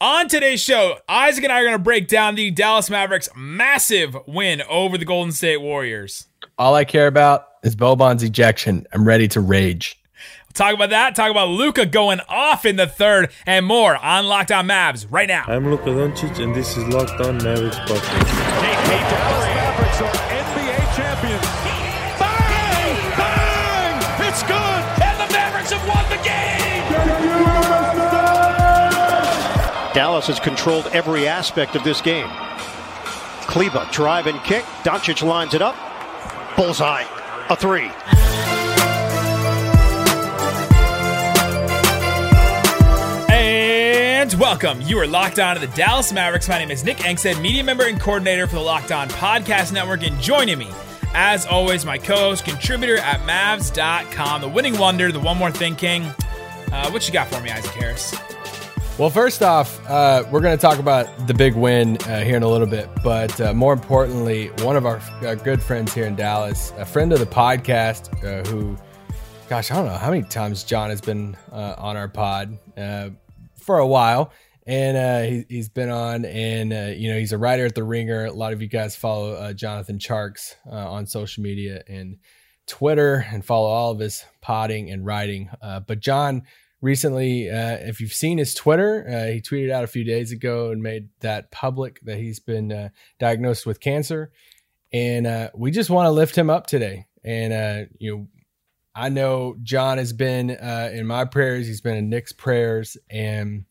[0.00, 4.16] On today's show, Isaac and I are going to break down the Dallas Mavericks' massive
[4.28, 6.28] win over the Golden State Warriors.
[6.56, 8.86] All I care about is Boban's ejection.
[8.92, 10.00] I'm ready to rage.
[10.46, 11.16] We'll talk about that.
[11.16, 15.26] Talk about Luka going off in the third and more on Locked On Mavs right
[15.26, 15.42] now.
[15.48, 18.28] I'm Luka Doncic, and this is Locked On Mavericks podcast.
[18.60, 19.57] Hey, hey,
[30.18, 32.28] Dallas has controlled every aspect of this game.
[33.46, 34.64] Kleber drive and kick.
[34.82, 35.76] Doncic lines it up.
[36.56, 37.04] Bullseye.
[37.48, 37.88] A three.
[43.30, 44.80] And welcome.
[44.80, 46.48] You are locked on to the Dallas Mavericks.
[46.48, 50.02] My name is Nick Angstadt, media member and coordinator for the Locked On Podcast Network.
[50.02, 50.68] And joining me,
[51.14, 55.76] as always, my co host, contributor at Mavs.com, the winning wonder, the one more thing
[55.76, 56.02] king.
[56.72, 58.16] Uh, what you got for me, Isaac Harris?
[58.98, 62.42] Well, first off, uh, we're going to talk about the big win uh, here in
[62.42, 66.16] a little bit, but uh, more importantly, one of our uh, good friends here in
[66.16, 68.76] Dallas, a friend of the podcast, uh, who,
[69.48, 72.58] gosh, I don't know how many times John has been uh, on our pod
[73.54, 74.32] for a while,
[74.66, 78.24] and he, he's been on, and you know he's a writer at the Ringer.
[78.24, 82.16] A lot of you guys follow Jonathan Tjarks on social media and
[82.66, 85.50] Twitter, and follow all of his podding and writing.
[85.86, 86.42] but John
[86.80, 90.70] recently, uh, if you've seen his Twitter, uh, he tweeted out a few days ago
[90.70, 94.30] and made that public that he's been uh, diagnosed with cancer.
[94.92, 97.06] And uh, we just want to lift him up today.
[97.24, 98.28] And, uh, you know,
[98.94, 103.64] I know John has been uh, in my prayers, he's been in Nick's prayers, and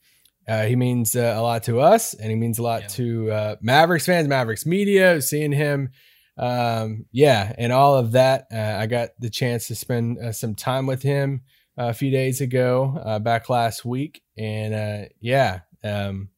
[0.48, 2.88] he means a lot to us and he means a lot yeah.
[2.88, 5.90] to Mavericks fans, Mavericks media, seeing him.
[6.38, 8.48] Um, yeah, and all of that.
[8.54, 11.42] I got the chance to spend some time with him
[11.78, 16.30] a few days ago, uh, back last week, and uh, yeah, um,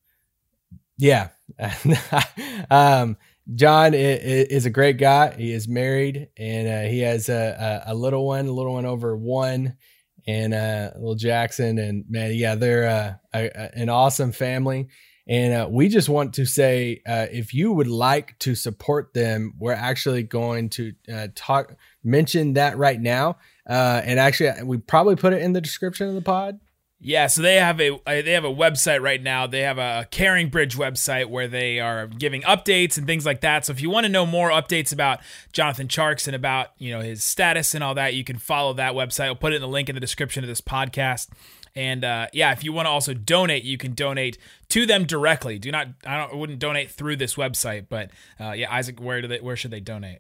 [0.97, 1.29] yeah,
[2.69, 3.17] um,
[3.55, 5.33] John is a great guy.
[5.35, 9.15] He is married, and uh, he has a, a, little one, a little one over
[9.15, 9.77] one,
[10.27, 11.79] and uh, little Jackson.
[11.79, 14.89] And man, yeah, they're uh, a, an awesome family.
[15.27, 19.73] And uh, we just want to say, if you would like to support them, we're
[19.73, 20.93] actually going to
[21.35, 23.37] talk mention that right now.
[23.69, 26.59] Uh, and actually, we probably put it in the description of the pod.
[27.01, 29.47] Yeah, so they have a they have a website right now.
[29.47, 33.65] They have a Caring Bridge website where they are giving updates and things like that.
[33.65, 35.19] So if you want to know more updates about
[35.53, 38.95] Jonathan Tjarks and about you know his status and all that, you can follow that
[38.95, 39.27] website.
[39.27, 41.29] I'll put it in the link in the description of this podcast.
[41.73, 44.37] And uh, yeah, if you want to also donate, you can donate
[44.67, 45.57] to them directly.
[45.57, 49.21] Do not I don't I wouldn't donate through this website, but uh, yeah, Isaac, where
[49.21, 50.19] do they where should they donate?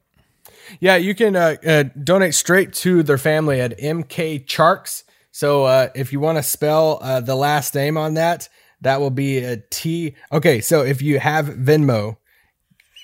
[0.79, 5.03] Yeah, you can uh, uh, donate straight to their family at MK Tjarks.
[5.31, 8.49] So uh, if you want to spell uh, the last name on that,
[8.81, 10.15] that will be a T.
[10.31, 12.17] Okay, so if you have Venmo,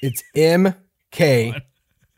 [0.02, 0.76] it's M
[1.12, 1.54] K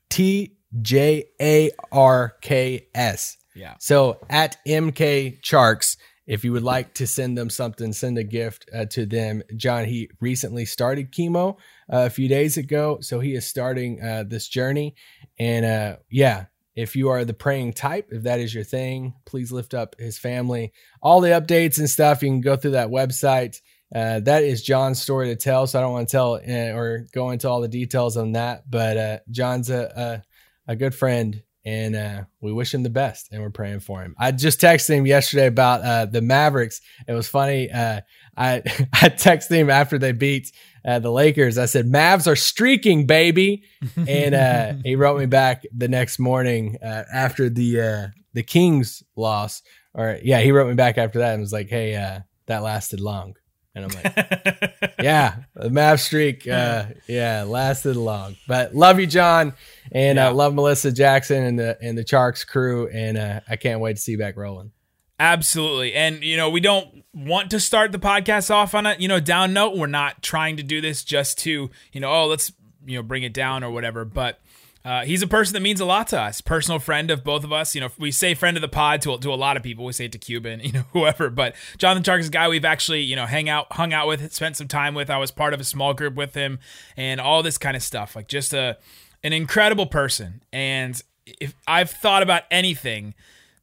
[0.09, 3.37] T J A R K S.
[3.55, 3.75] Yeah.
[3.79, 5.97] So at MK Tjarks,
[6.27, 9.41] if you would like to send them something, send a gift uh, to them.
[9.55, 11.55] John, he recently started chemo
[11.91, 14.93] uh, a few days ago, so he is starting uh, this journey.
[15.39, 19.51] And uh, yeah, if you are the praying type, if that is your thing, please
[19.51, 20.73] lift up his family.
[21.01, 23.61] All the updates and stuff, you can go through that website.
[23.93, 27.05] Uh, that is John's story to tell, so I don't want to tell uh, or
[27.13, 28.69] go into all the details on that.
[28.69, 30.23] But John's a,
[30.67, 34.01] a, a good friend and uh, we wish him the best and we're praying for
[34.01, 34.15] him.
[34.17, 36.79] I just texted him yesterday about uh, the Mavericks.
[37.05, 37.69] It was funny.
[37.69, 37.99] Uh,
[38.37, 38.57] I
[38.93, 40.53] I texted him after they beat
[40.87, 41.57] uh, the Lakers.
[41.57, 43.63] I said, "Mavs are streaking, baby,"
[44.07, 49.61] and uh, he wrote me back the next morning uh, after the the Kings loss.
[49.93, 53.35] Or yeah, he wrote me back after that and was like, "Hey, that lasted long."
[53.77, 58.35] And I'm like, yeah, the Mavs streak, uh, yeah, lasted long.
[58.47, 59.53] But love you, John,
[59.91, 60.29] and uh, yeah.
[60.29, 63.97] uh, love Melissa Jackson and the and the Tjarks crew, and uh, I can't wait
[63.97, 64.71] to see you back rolling.
[65.19, 69.07] Absolutely, and you know we don't want to start the podcast off on a you
[69.07, 69.75] know down note.
[69.75, 72.51] We're not trying to do this just to you know oh let's
[72.85, 74.39] you know bring it down or whatever, but
[74.87, 76.39] uh, he's a person that means a lot to us.
[76.39, 77.75] Personal friend of both of us.
[77.75, 79.83] You know, we say friend of the pod to, to a lot of people.
[79.83, 81.29] We say it to Cuban, you know, whoever.
[81.29, 84.33] But Jonathan Tjarks is a guy we've actually, you know, hang out, hung out with,
[84.33, 85.09] spent some time with.
[85.09, 86.59] I was part of a small group with him,
[86.95, 88.15] and all this kind of stuff.
[88.15, 88.77] Like just a
[89.23, 90.41] an incredible person.
[90.53, 93.13] And if I've thought about anything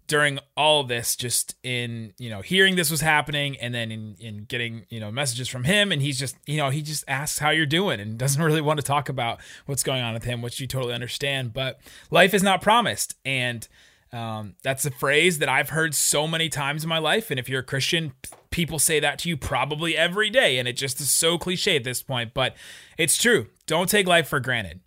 [0.07, 4.17] during all of this just in you know hearing this was happening and then in,
[4.21, 7.39] in getting you know messages from him and he's just you know he just asks
[7.39, 10.43] how you're doing and doesn't really want to talk about what's going on with him
[10.43, 11.81] which you totally understand but
[12.11, 13.69] life is not promised and
[14.13, 17.33] Um, that's a phrase that I've heard so many times in my life.
[17.33, 18.13] And if you're a Christian,
[18.51, 20.57] people say that to you probably every day.
[20.61, 22.55] And it just is so cliche at this point, but
[22.97, 23.49] it's true.
[23.67, 24.79] Don't take life for granted.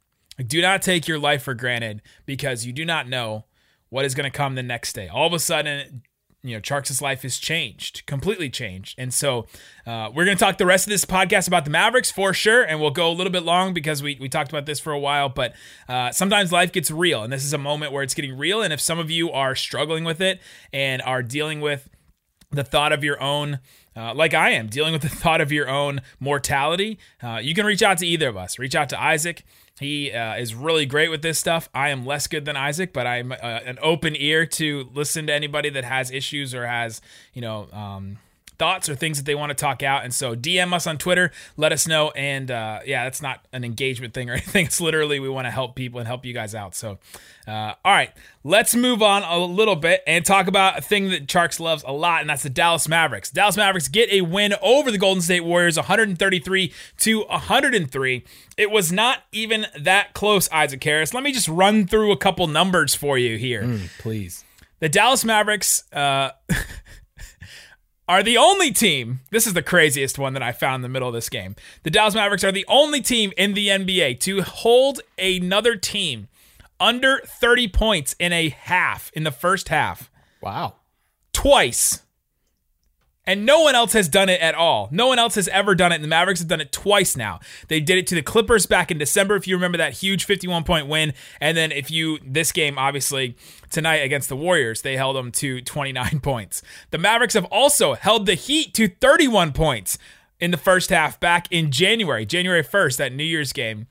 [0.46, 3.44] Do not take your life for granted because you do not know
[3.90, 5.08] what is going to come the next day.
[5.08, 6.04] All of a sudden,
[6.44, 8.98] you know, Tjarks' life has changed, completely changed.
[8.98, 9.48] And so
[9.86, 12.64] uh, we're going to talk the rest of this podcast about the Mavericks for sure.
[12.64, 15.00] And we'll go a little bit long because we, we talked about this for a
[15.00, 15.30] while.
[15.30, 15.54] But
[15.90, 17.24] uh, sometimes life gets real.
[17.24, 18.62] And this is a moment where it's getting real.
[18.62, 20.40] And if some of you are struggling with it
[20.72, 21.90] and are dealing with
[22.52, 23.60] the thought of your own,
[23.96, 27.66] uh, like I am, dealing with the thought of your own mortality, uh, you can
[27.66, 28.60] reach out to either of us.
[28.60, 29.44] Reach out to Isaac.
[29.80, 31.70] He uh, is really great with this stuff.
[31.74, 35.34] I am less good than Isaac, but I'm uh, an open ear to listen to
[35.34, 37.00] anybody that has issues or has,
[37.34, 38.18] you know, um,
[38.58, 40.04] thoughts or things that they want to talk out.
[40.04, 42.12] And so DM us on Twitter, let us know.
[42.12, 44.66] And uh, yeah, that's not an engagement thing or anything.
[44.66, 46.76] It's literally we want to help people and help you guys out.
[46.76, 47.00] So,
[47.48, 48.12] uh, all right,
[48.44, 51.94] let's move on a little bit and talk about a thing that Tjarks loves a
[51.94, 53.32] lot, and that's the Dallas Mavericks.
[53.32, 58.26] Dallas Mavericks get a win over the Golden State Warriors, 133 to 103.
[58.58, 61.14] It was not even that close, Isaac Harris.
[61.14, 63.64] Let me just run through a couple numbers for you here.
[63.64, 64.44] Mm, please.
[64.80, 65.84] The Dallas Mavericks.
[65.94, 66.32] Uh,
[68.08, 69.20] are the only team.
[69.32, 71.56] This is the craziest one that I found in the middle of this game.
[71.84, 76.28] The Dallas Mavericks are the only team in the NBA to hold another team
[76.80, 80.10] under 30 points in a half, in the first half.
[80.42, 80.76] Wow.
[81.34, 82.04] Twice.
[83.28, 84.88] And no one else has done it at all.
[84.90, 85.96] No one else has ever done it.
[85.96, 87.42] And The Mavericks have done it twice now.
[87.68, 90.64] They did it to the Clippers back in December, if you remember that huge 51
[90.64, 91.14] point win.
[91.42, 93.36] And then, if you, this game, obviously,
[93.70, 96.62] tonight against the Warriors, they held them to 29 points.
[96.92, 99.98] The Mavericks have also held the Heat to 31 points
[100.40, 103.88] in the first half back in January, January 1st, that New Year's game.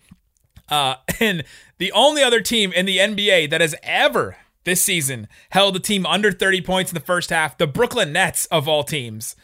[0.71, 1.45] Uh, and
[1.77, 4.37] the only other team in the NBA that has ever
[4.67, 7.57] this season held a team under 30 points in the first half.
[7.57, 9.35] The Brooklyn Nets, of all teams,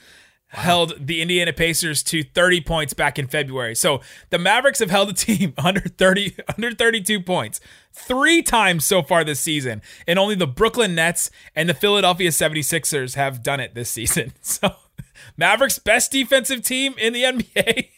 [0.55, 0.63] wow.
[0.63, 3.75] held the Indiana Pacers to 30 points back in February.
[3.75, 7.61] So the Mavericks have held a team under 30, under 32 points
[7.93, 9.81] three times so far this season.
[10.07, 14.35] And only the Brooklyn Nets and the Philadelphia 76ers have done it this season.
[14.43, 14.75] So
[15.37, 17.89] Mavericks best defensive team in the NBA.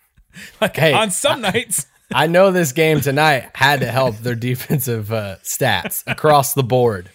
[0.60, 1.86] like hey, on some I, nights.
[2.14, 7.10] I know this game tonight had to help their defensive uh, stats across the board.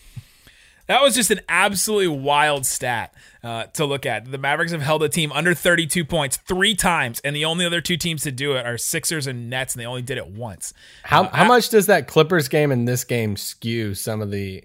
[0.87, 3.13] That was just an absolutely wild stat
[3.43, 4.31] uh, to look at.
[4.31, 7.81] The Mavericks have held a team under 32 points three times, and the only other
[7.81, 10.73] two teams to do it are Sixers and Nets, and they only did it once.
[11.03, 14.31] How uh, how I, much does that Clippers game and this game skew some of
[14.31, 14.63] the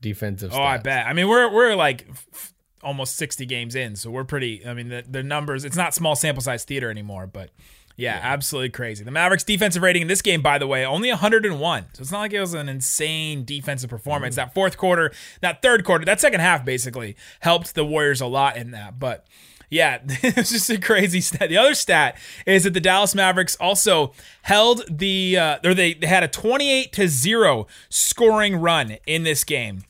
[0.00, 0.52] defensive?
[0.52, 0.66] Oh, stats?
[0.66, 1.06] I bet.
[1.06, 4.66] I mean, we're we're like f- almost 60 games in, so we're pretty.
[4.66, 5.66] I mean, the, the numbers.
[5.66, 7.50] It's not small sample size theater anymore, but
[8.00, 9.04] yeah, yeah, absolutely crazy.
[9.04, 11.84] The Mavericks defensive rating in this game, by the way, only 101.
[11.92, 14.36] So it's not like it was an insane defensive performance.
[14.36, 14.48] Mm-hmm.
[14.48, 18.56] That fourth quarter, that third quarter, that second half basically helped the Warriors a lot
[18.56, 18.98] in that.
[18.98, 19.26] But
[19.68, 21.48] yeah, it's just a crazy stat.
[21.48, 22.16] The other stat
[22.46, 24.12] is that the Dallas Mavericks also
[24.42, 29.44] held the, uh, or they, they had a 28 to 0 scoring run in this
[29.44, 29.84] game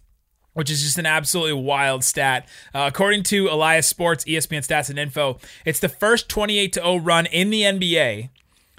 [0.60, 2.46] which is just an absolutely wild stat.
[2.74, 7.24] Uh, according to Elias Sports, ESPN Stats and Info, it's the first 28 0 run
[7.24, 8.28] in the NBA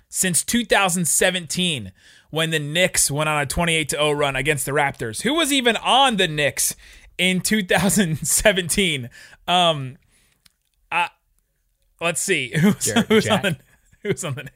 [0.08, 1.92] since 2017
[2.30, 5.24] when the Knicks went on a 28 0 run against the Raptors.
[5.24, 6.76] Who was even on the Knicks
[7.18, 9.10] in 2017?
[9.48, 9.98] Um,
[10.92, 11.08] uh,
[12.00, 12.52] let's see.
[12.60, 13.58] Who's, who's on the
[14.04, 14.50] Who's on the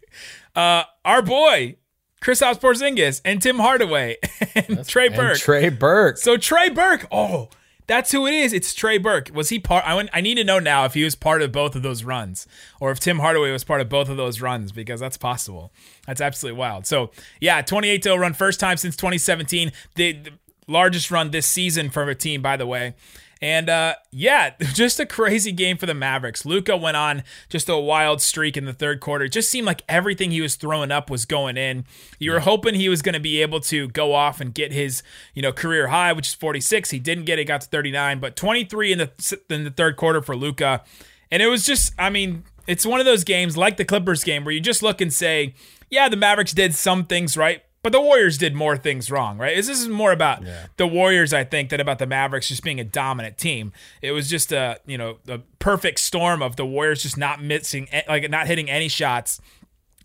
[0.56, 1.78] uh, our boy
[2.26, 4.18] Kristaps Porzingis and Tim Hardaway
[4.56, 5.34] and that's, Trey Burke.
[5.34, 6.18] And Trey Burke.
[6.18, 7.08] So Trey Burke.
[7.12, 7.50] Oh,
[7.86, 8.52] that's who it is.
[8.52, 9.30] It's Trey Burke.
[9.32, 9.86] Was he part?
[9.86, 12.04] I, went, I need to know now if he was part of both of those
[12.04, 12.48] runs,
[12.80, 15.72] or if Tim Hardaway was part of both of those runs, because that's possible.
[16.08, 16.88] That's absolutely wild.
[16.88, 19.72] So yeah, 28 0 run, first time since 2017.
[19.94, 20.32] The, the
[20.68, 22.96] largest run this season for a team, by the way.
[23.42, 26.46] And uh, yeah, just a crazy game for the Mavericks.
[26.46, 29.26] Luka went on just a wild streak in the third quarter.
[29.26, 31.86] It just seemed like everything he was throwing up was going in.
[32.20, 35.04] You were hoping he was going to be able to go off and get his,
[35.34, 36.90] you know, career high, which is 46.
[36.90, 40.22] He didn't get it, got to 39, but 23 in the in the third quarter
[40.22, 40.84] for Luka.
[41.32, 44.46] And it was just, I mean, it's one of those games like the Clippers game
[44.46, 45.54] where you just look and say,
[45.90, 49.56] yeah, the Mavericks did some things right, but the Warriors did more things wrong, right?
[49.56, 50.66] This is more about yeah.
[50.78, 53.74] the Warriors, I think, than about the Mavericks just being a dominant team.
[54.02, 57.88] It was just a you know a perfect storm of the Warriors just not missing,
[57.92, 59.40] eh, like not hitting any shots.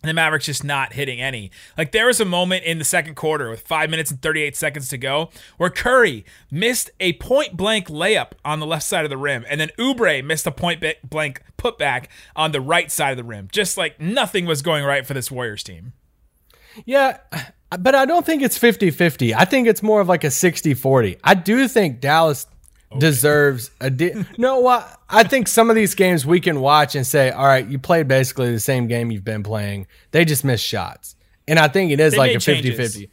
[0.03, 1.49] And the Mavericks just not hitting any.
[1.75, 4.87] Like there was a moment in the second quarter with five minutes and 38 seconds
[4.89, 9.17] to go where Curry missed a point blank layup on the left side of the
[9.17, 13.23] rim, and then Oubre missed a point blank putback on the right side of the
[13.23, 13.49] rim.
[13.51, 15.93] Just like nothing was going right for this Warriors team.
[16.85, 17.17] Yeah,
[17.79, 19.33] But I don't think it's 50 50.
[19.33, 21.17] I think it's more of like a 60 40.
[21.23, 22.47] I do think Dallas
[22.99, 23.89] deserves a
[24.37, 27.67] no what i think some of these games we can watch and say all right
[27.67, 31.15] you played basically the same game you've been playing they just missed shots
[31.47, 32.95] and i think it is They like a 50 changes.
[32.95, 33.09] 50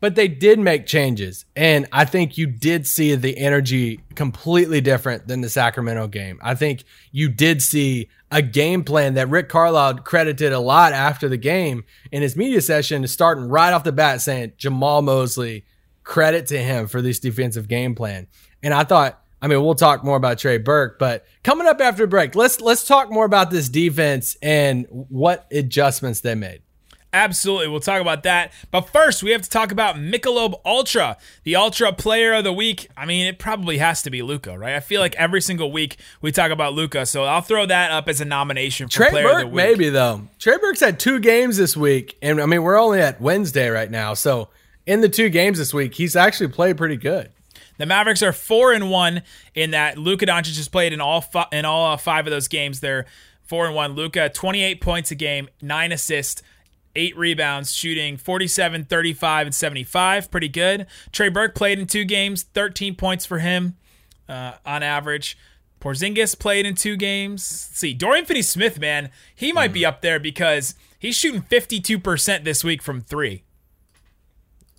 [0.00, 5.28] but they did make changes and i think you did see the energy completely different
[5.28, 9.94] than the sacramento game i think you did see a game plan that rick carlisle
[9.98, 14.20] credited a lot after the game in his media session starting right off the bat
[14.20, 15.64] saying jamahl mosley
[16.10, 18.26] credit to him for this defensive game plan.
[18.64, 22.06] And I thought, I mean, we'll talk more about Trey Burke, but coming up after
[22.08, 26.62] break, let's let's talk more about this defense and what adjustments they made.
[27.12, 27.68] Absolutely.
[27.68, 28.52] We'll talk about that.
[28.70, 32.88] But first, we have to talk about Michelob Ultra, the Ultra Player of the Week.
[32.96, 34.76] I mean, it probably has to be Luka, right?
[34.76, 38.08] I feel like every single week we talk about Luka, so I'll throw that up
[38.08, 39.54] as a nomination for Trey Player of the Burke, Week.
[39.54, 40.22] maybe though.
[40.38, 43.90] Trey Burke's had two games this week, and I mean, we're only at Wednesday right
[43.90, 44.48] now, so
[44.86, 47.30] in the two games this week, he's actually played pretty good.
[47.78, 49.22] The Mavericks are four and one
[49.54, 49.96] in that.
[49.98, 52.80] Luka Doncic has played in all fi- in all uh, five of those games.
[52.80, 53.06] They're
[53.42, 53.94] four and one.
[53.94, 56.42] Luka, 28 points a game, nine assists,
[56.96, 60.30] eight rebounds, shooting 47, 35, and 75.
[60.30, 60.86] Pretty good.
[61.12, 63.76] Trey Burke played in two games, 13 points for him
[64.28, 65.36] uh, on average.
[65.80, 67.68] Porzingis played in two games.
[67.70, 72.62] Let's see, Dorian Finney-Smith, man, he might be up there because he's shooting 52% this
[72.62, 73.44] week from three.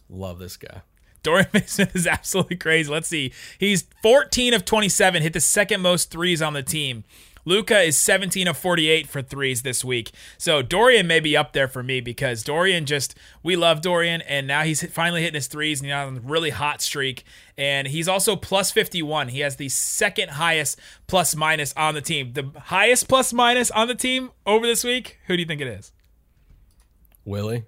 [0.10, 0.82] Love this guy.
[1.24, 2.92] Dorian Finney-Smith is absolutely crazy.
[2.92, 3.34] Let's see.
[3.58, 7.04] He's 14 of 27, hit the second most threes on the team.
[7.46, 10.12] Luka is 17 of 48 for threes this week.
[10.38, 14.48] So Dorian may be up there for me because Dorian just, we love Dorian, and
[14.48, 17.24] now he's finally hitting his threes and he's on a really hot streak.
[17.58, 19.30] And he's also plus 51.
[19.30, 22.34] He has the second highest plus minus on the team.
[22.34, 25.68] The highest plus minus on the team over this week, who do you think it
[25.68, 25.92] is?
[27.26, 27.66] Willie.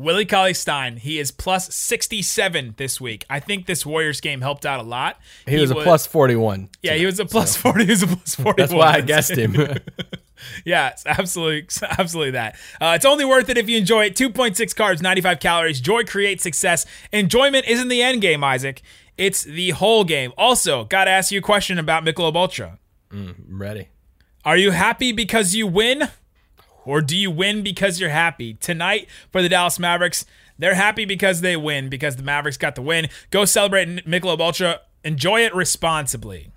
[0.00, 3.26] Willie Cauley Stein, he is plus 67 this week.
[3.28, 5.18] I think this Warriors game helped out a lot.
[5.46, 6.70] He, was a plus 41.
[6.82, 7.84] Yeah, he was a plus 40.
[7.84, 8.54] He was a plus 41.
[8.56, 9.54] That's why I guessed him.
[10.64, 12.56] yeah, absolutely, absolutely that.
[12.80, 14.14] Uh, it's only worth it if you enjoy it.
[14.14, 15.80] 2.6 carbs, 95 calories.
[15.82, 16.86] Joy creates success.
[17.12, 18.80] Enjoyment isn't the end game, Isaac.
[19.18, 20.32] It's the whole game.
[20.38, 22.78] Also, got to ask you a question about Michelob Ultra.
[23.12, 23.88] I'm ready.
[24.46, 26.08] Are you happy because you win?
[26.90, 28.54] Or do you win because you're happy?
[28.54, 30.26] Tonight for the Dallas Mavericks,
[30.58, 33.08] they're happy because they win, because the Mavericks got the win.
[33.30, 34.80] Go celebrate Michelob Ultra.
[35.04, 36.50] Enjoy it responsibly.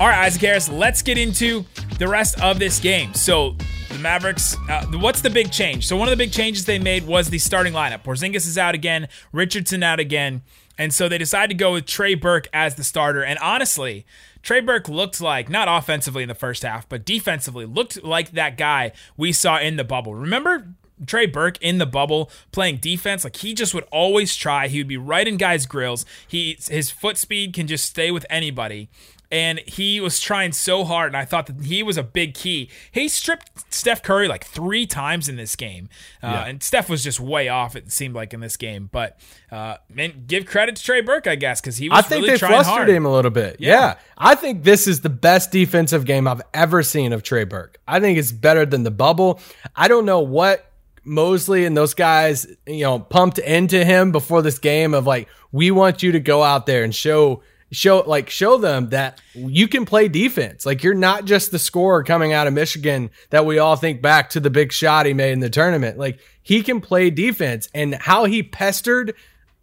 [0.00, 1.64] All right, Isaac Harris, let's get into
[2.00, 3.14] the rest of this game.
[3.14, 3.54] So,
[3.90, 5.86] the Mavericks, uh, what's the big change?
[5.86, 8.02] So, one of the big changes they made was the starting lineup.
[8.02, 10.42] Porzingis is out again, Richardson out again.
[10.78, 13.24] And so they decided to go with Trey Burke as the starter.
[13.24, 14.04] And honestly,
[14.46, 18.56] Trey Burke looked like, not offensively in the first half, but defensively, looked like that
[18.56, 20.14] guy we saw in the bubble.
[20.14, 20.68] Remember
[21.04, 23.24] Trey Burke in the bubble playing defense?
[23.24, 24.68] Like he just would always try.
[24.68, 26.06] He would be right in guys' grills.
[26.28, 28.88] He his foot speed can just stay with anybody.
[29.30, 32.70] And he was trying so hard, and I thought that he was a big key.
[32.92, 35.88] He stripped Steph Curry like three times in this game,
[36.22, 37.74] uh, and Steph was just way off.
[37.74, 39.18] It seemed like in this game, but
[39.50, 42.34] uh, man, give credit to Trey Burke, I guess, because he was I think really
[42.34, 42.88] they trying flustered hard.
[42.88, 43.56] him a little bit.
[43.58, 43.96] Yeah.
[44.18, 47.78] I think this is the best defensive game I've ever seen of Trey Burke.
[47.86, 49.40] I think it's better than the bubble.
[49.74, 50.70] I don't know what
[51.04, 55.70] Mosley and those guys, you know, pumped into him before this game of like, we
[55.70, 57.42] want you to go out there and show
[57.72, 60.64] show like show them that you can play defense.
[60.64, 64.30] Like you're not just the scorer coming out of Michigan that we all think back
[64.30, 65.98] to the big shot he made in the tournament.
[65.98, 69.14] Like he can play defense and how he pestered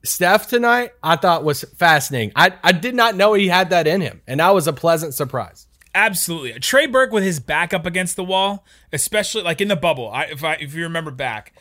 [0.03, 2.33] Steph tonight, I thought was fascinating.
[2.35, 5.13] I, I did not know he had that in him, and that was a pleasant
[5.13, 5.65] surprise.
[5.95, 10.09] Absolutely, Trey Burke with his back up against the wall, especially like in the bubble.
[10.09, 11.53] I, if I if you remember back,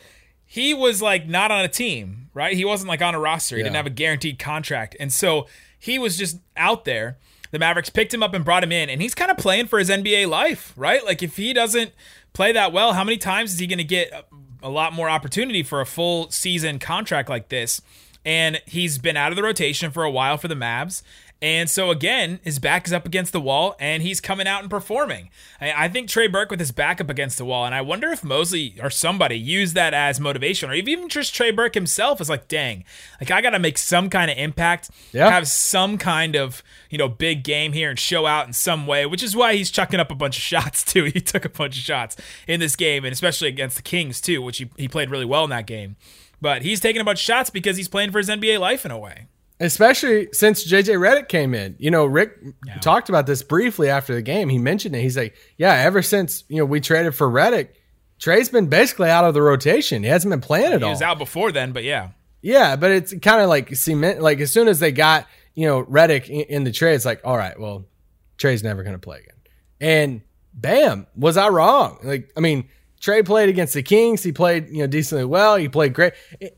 [0.45, 2.53] he was like not on a team, right?
[2.53, 3.55] He wasn't like on a roster.
[3.55, 5.47] He didn't have a guaranteed contract, and so
[5.83, 7.17] he was just out there.
[7.51, 9.79] The Mavericks picked him up and brought him in, and he's kind of playing for
[9.79, 11.03] his NBA life, right?
[11.03, 11.91] Like if he doesn't
[12.31, 14.25] play that well, how many times is he going to get
[14.63, 17.81] a, lot more opportunity for a full season contract like this?
[18.23, 21.03] And he's been out of the rotation for a while for the Mavs.
[21.43, 24.69] And so again, his back is up against the wall, and he's coming out and
[24.69, 25.29] performing.
[25.59, 28.07] I, I think Trey Burke with his back up against the wall, and I wonder
[28.07, 32.29] if Mosley or somebody used that as motivation, or even just Trey Burke himself is
[32.29, 32.85] like, dang,
[33.19, 35.29] like I got to make some kind of impact, Yeah.
[35.29, 39.05] have some kind of you know big game here, and show out in some way.
[39.05, 41.03] Which is why he's chucking up a bunch of shots too.
[41.03, 42.15] He took a bunch of shots
[42.47, 45.43] in this game, and especially against the Kings too, which he, he played really well
[45.43, 45.97] in that game.
[46.39, 48.91] But he's taking a bunch of shots because he's playing for his NBA life in
[48.91, 49.27] a way.
[49.59, 51.75] Especially since JJ Redick came in.
[51.79, 52.37] You know, Rick
[52.81, 54.49] talked about this briefly after the game.
[54.49, 55.01] He mentioned it.
[55.01, 57.69] He's like, yeah, ever since, you know, we traded for Redick,
[58.19, 60.03] Trey's been basically out of the rotation.
[60.03, 60.89] He hasn't been playing at He all.
[60.89, 62.09] He was out before then, but yeah.
[62.41, 64.21] Yeah, but it's kind of like cement.
[64.21, 67.21] Like as soon as they got you know Redick in, in the trade, it's like,
[67.23, 67.85] all right, well,
[68.37, 69.35] Trey's never going to play again.
[69.79, 70.21] And
[70.53, 71.99] bam, was I wrong?
[72.03, 72.67] Like, I mean,
[73.03, 74.23] Trey played against the Kings.
[74.23, 75.57] He played you know decently well.
[75.57, 76.13] He played great,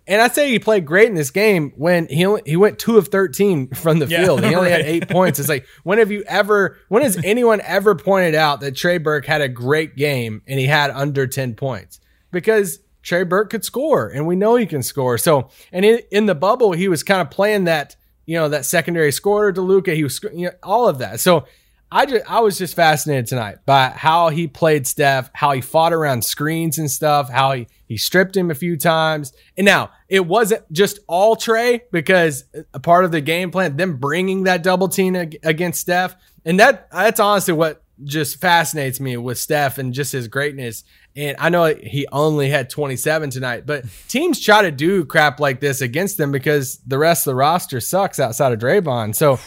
[0.05, 2.99] and I say he played great in this game when he only, he went two
[2.99, 4.43] of thirteen from the Yeah, field.
[4.43, 5.39] He only had eight points.
[5.39, 6.77] It's like when have you ever?
[6.87, 10.67] When has anyone ever pointed out that Trey Burke had a great game and he
[10.67, 11.99] had under ten points?
[12.31, 15.17] Because Trey Burke could score, and we know he can score.
[15.17, 17.95] So, and in, in the bubble, he was kind of playing that,
[18.27, 19.95] you know, that secondary scorer to Luka.
[19.95, 21.19] He was, you know, all of that.
[21.19, 21.45] So,
[21.91, 25.93] I just, I was just fascinated tonight by how he played Steph, how he fought
[25.93, 29.31] around screens and stuff, how he he stripped him a few times.
[29.57, 33.97] And now it wasn't just all Trey because a part of the game plan, them
[33.97, 39.15] bringing that double team ag- against Steph, and that that's honestly what just fascinates me
[39.17, 40.83] with Steph and just his greatness.
[41.15, 45.61] And I know he only had 27 tonight, but teams try to do crap like
[45.61, 49.15] this against them because the rest of the roster sucks outside of Draymond.
[49.15, 49.39] So,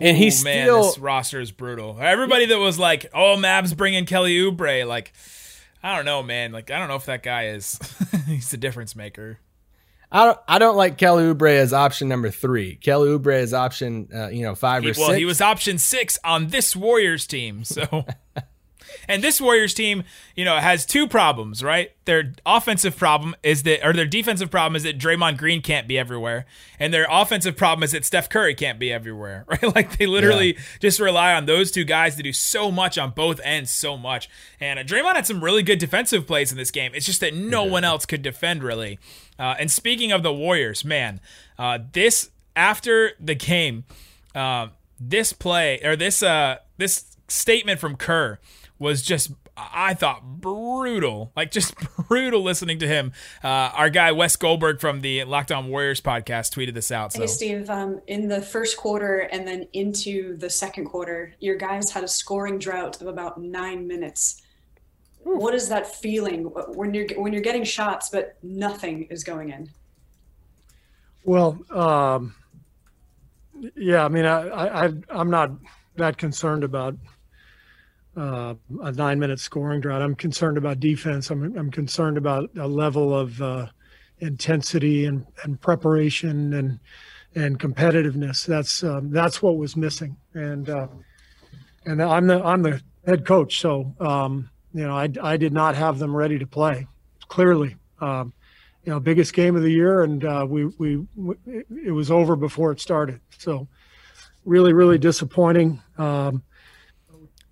[0.00, 1.96] and he's Ooh, man, still this roster is brutal.
[2.00, 5.12] Everybody that was like, "Oh, Mavs bringing Kelly Oubre," like,
[5.82, 6.52] I don't know, man.
[6.52, 7.78] Like, I don't know if that guy is.
[8.26, 9.38] he's the difference maker.
[10.12, 12.76] I don't I don't like Kelly Oubre as option number three.
[12.76, 15.18] Kelly Oubre is option uh, you know five He- or well, six.
[15.18, 17.64] he was option six on this Warriors team.
[17.64, 18.04] So,
[19.08, 21.92] and this Warriors team, you know, has two problems, right?
[22.04, 25.98] Their offensive problem is that, or their defensive problem is that Draymond Green can't be
[25.98, 26.46] everywhere,
[26.78, 29.74] and their offensive problem is that Steph Curry can't be everywhere, right?
[29.74, 33.40] Like they literally just rely on those two guys to do so much on both
[33.44, 34.28] ends, so much.
[34.60, 36.92] And uh, Draymond had some really good defensive plays in this game.
[36.94, 38.98] It's just that no one else could defend really.
[39.38, 41.20] Uh, and speaking of the Warriors, man,
[41.58, 43.84] uh, this after the game
[44.34, 44.68] uh,
[45.00, 48.38] this play or this uh this statement from Kerr
[48.78, 51.74] was just I thought brutal, like just
[52.08, 53.12] brutal listening to him.
[53.42, 57.12] Uh, our guy Wes Goldberg from the Locked On Warriors podcast tweeted this out.
[57.12, 61.54] So Hey, Steve, um, in the first quarter and then into the second quarter, your
[61.56, 64.42] guys had a scoring drought of about nine minutes.
[65.22, 66.42] What is that feeling
[66.74, 69.70] when you're when you're getting shots but nothing is going in?
[71.24, 72.34] Well, um,
[73.76, 75.52] yeah, I mean, I, I, I- I'm not
[75.96, 76.96] that concerned about
[78.16, 80.02] uh, a nine minute scoring drought.
[80.02, 81.30] I'm concerned about defense.
[81.30, 83.66] I'm, I'm concerned about a level of uh,
[84.18, 86.78] intensity and, and preparation and,
[87.34, 88.46] and competitiveness.
[88.46, 90.16] That's, um, that's what was missing.
[90.34, 90.88] And, uh,
[91.84, 93.60] and I'm the, I'm the head coach.
[93.60, 96.86] So, um, you know, I, I did not have them ready to play
[97.28, 97.76] clearly.
[98.00, 98.32] Um,
[98.84, 101.36] you know, biggest game of the year, and uh, we, we we
[101.86, 103.18] it was over before it started.
[103.38, 103.66] So,
[104.44, 105.80] really, really disappointing.
[105.96, 106.42] Um,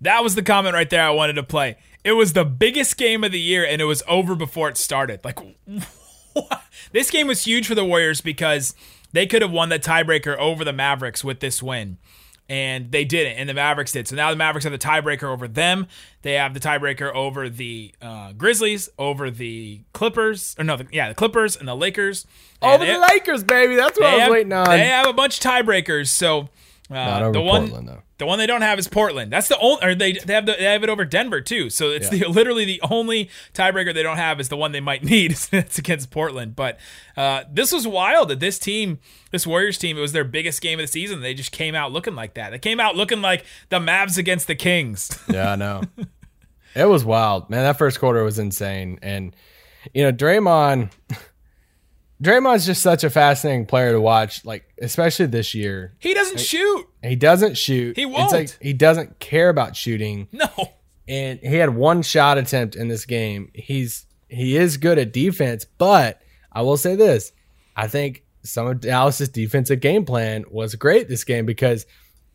[0.03, 1.77] that was the comment right there I wanted to play.
[2.03, 5.21] It was the biggest game of the year, and it was over before it started.
[5.23, 5.39] Like,
[6.91, 8.75] this game was huge for the Warriors because
[9.11, 11.97] they could have won the tiebreaker over the Mavericks with this win.
[12.49, 14.05] And they didn't, and the Mavericks did.
[14.07, 15.87] So now the Mavericks have the tiebreaker over them.
[16.23, 21.07] They have the tiebreaker over the uh, Grizzlies, over the Clippers, or no, the, yeah,
[21.07, 22.27] the Clippers and the Lakers.
[22.61, 23.75] And over they- the Lakers, baby.
[23.77, 24.65] That's what I they was have, waiting on.
[24.69, 26.07] They have a bunch of tiebreakers.
[26.09, 26.49] So
[26.91, 28.01] uh, Not over the one, Portland, though.
[28.23, 29.33] The one they don't have is Portland.
[29.33, 31.69] That's the only, or they they have the, they have it over Denver too.
[31.69, 35.03] So it's the literally the only tiebreaker they don't have is the one they might
[35.03, 35.31] need.
[35.51, 36.55] it's against Portland.
[36.55, 36.79] But
[37.17, 38.99] uh, this was wild that this team,
[39.31, 41.19] this Warriors team, it was their biggest game of the season.
[41.19, 42.51] They just came out looking like that.
[42.51, 45.09] They came out looking like the Mavs against the Kings.
[45.33, 45.81] Yeah, I know.
[46.75, 47.63] it was wild, man.
[47.63, 49.35] That first quarter was insane, and
[49.93, 50.91] you know, Draymond.
[52.23, 55.93] Draymond's just such a fascinating player to watch, like especially this year.
[55.99, 56.87] he doesn't shoot.
[57.03, 57.95] He doesn't shoot.
[57.97, 58.31] He won't.
[58.31, 60.47] like he doesn't care about shooting, No.
[61.07, 63.51] and he had one shot attempt in this game.
[63.53, 67.31] He's he is good at defense, but I will say this:
[67.75, 71.85] I think some of Dallas's defensive game plan was great this game because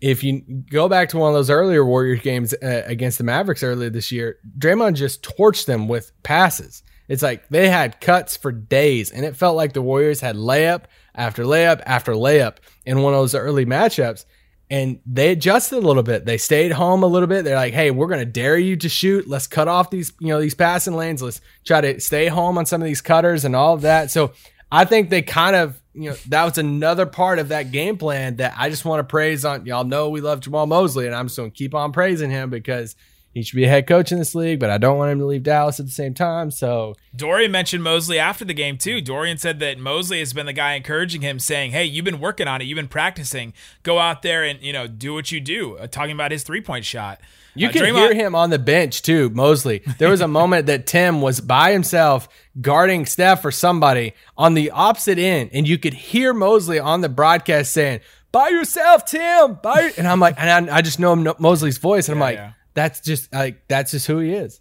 [0.01, 3.63] if you go back to one of those earlier Warriors games uh, against the Mavericks
[3.63, 6.83] earlier this year, Draymond just torched them with passes.
[7.09, 10.85] It's like they had cuts for days, and it felt like the Warriors had layup
[11.15, 14.25] after layup after layup in one of those early matchups.
[14.71, 16.27] And they adjusted a little bit.
[16.27, 17.45] They stayed home a little bit.
[17.45, 19.27] They're like, "Hey, we're going to dare you to shoot.
[19.27, 21.23] Let's cut off these, you know, these passing lanes.
[21.23, 24.33] Let's try to stay home on some of these cutters and all of that." So
[24.71, 28.37] I think they kind of, you know, that was another part of that game plan
[28.37, 29.65] that I just want to praise on.
[29.65, 32.51] Y'all know we love Jamahl Mosley, and I'm just going to keep on praising him
[32.51, 32.95] because
[33.39, 35.27] he should be a head coach in this league, but I don't want him to
[35.27, 36.51] leave Dallas at the same time.
[36.51, 39.01] So Dorian mentioned Mosley after the game too.
[39.01, 42.47] Dorian said that Mosley has been the guy encouraging him, saying, "Hey, you've been working
[42.49, 42.65] on it.
[42.65, 43.53] You've been practicing.
[43.83, 46.61] Go out there and you know do what you do." Uh, talking about his three
[46.61, 47.21] point shot.
[47.55, 49.83] You Uh, can Draymond- hear him on the bench too, Mosley.
[49.99, 52.29] There was a moment that Tim was by himself
[52.61, 57.09] guarding Steph or somebody on the opposite end, and you could hear Mosley on the
[57.09, 61.79] broadcast saying, "By yourself, Tim." By and I'm like, and I, I just know Mosley's
[61.79, 62.51] voice, and I'm like, yeah.
[62.79, 64.61] That's just like that's just who he is.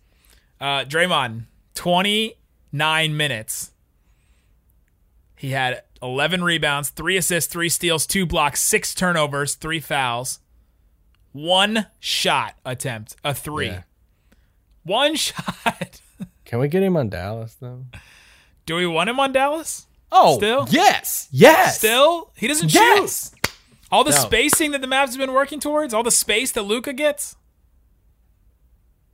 [0.59, 1.43] Uh, Draymond,
[1.75, 3.71] 29 minutes.
[5.35, 10.39] He had 11 rebounds, three assists, three steals, two blocks, six turnovers, three fouls,
[11.31, 13.67] one shot attempt, a three.
[13.67, 13.83] Yeah.
[14.83, 16.01] One shot.
[16.43, 17.85] Can we get him on Dallas though?
[18.65, 19.85] Do we want him on Dallas?
[20.11, 20.65] Oh, Still?
[20.71, 22.31] yes, yes, Still?
[22.35, 23.29] He doesn't yes.
[23.35, 23.51] shoot.
[23.91, 24.17] All the No.
[24.17, 27.35] spacing that the Mavs have been working towards, all the space that Luka gets.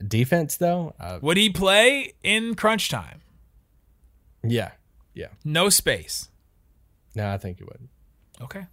[0.06, 3.20] Defense though, uh, Would he play in crunch time?
[4.42, 4.72] yeah,
[5.14, 5.28] yeah.
[5.44, 6.28] No space.
[7.14, 7.88] No, I think he would.
[8.42, 8.66] Okay.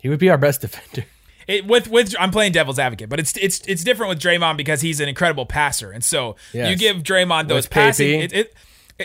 [0.00, 1.06] He would be our best defender.
[1.46, 4.82] It, with with I'm playing devil's advocate, but it's it's it's different with Draymond because
[4.82, 6.70] he's an incredible passer, and so Yes.
[6.70, 8.20] you give Draymond those With passing.
[8.20, 8.54] It, it,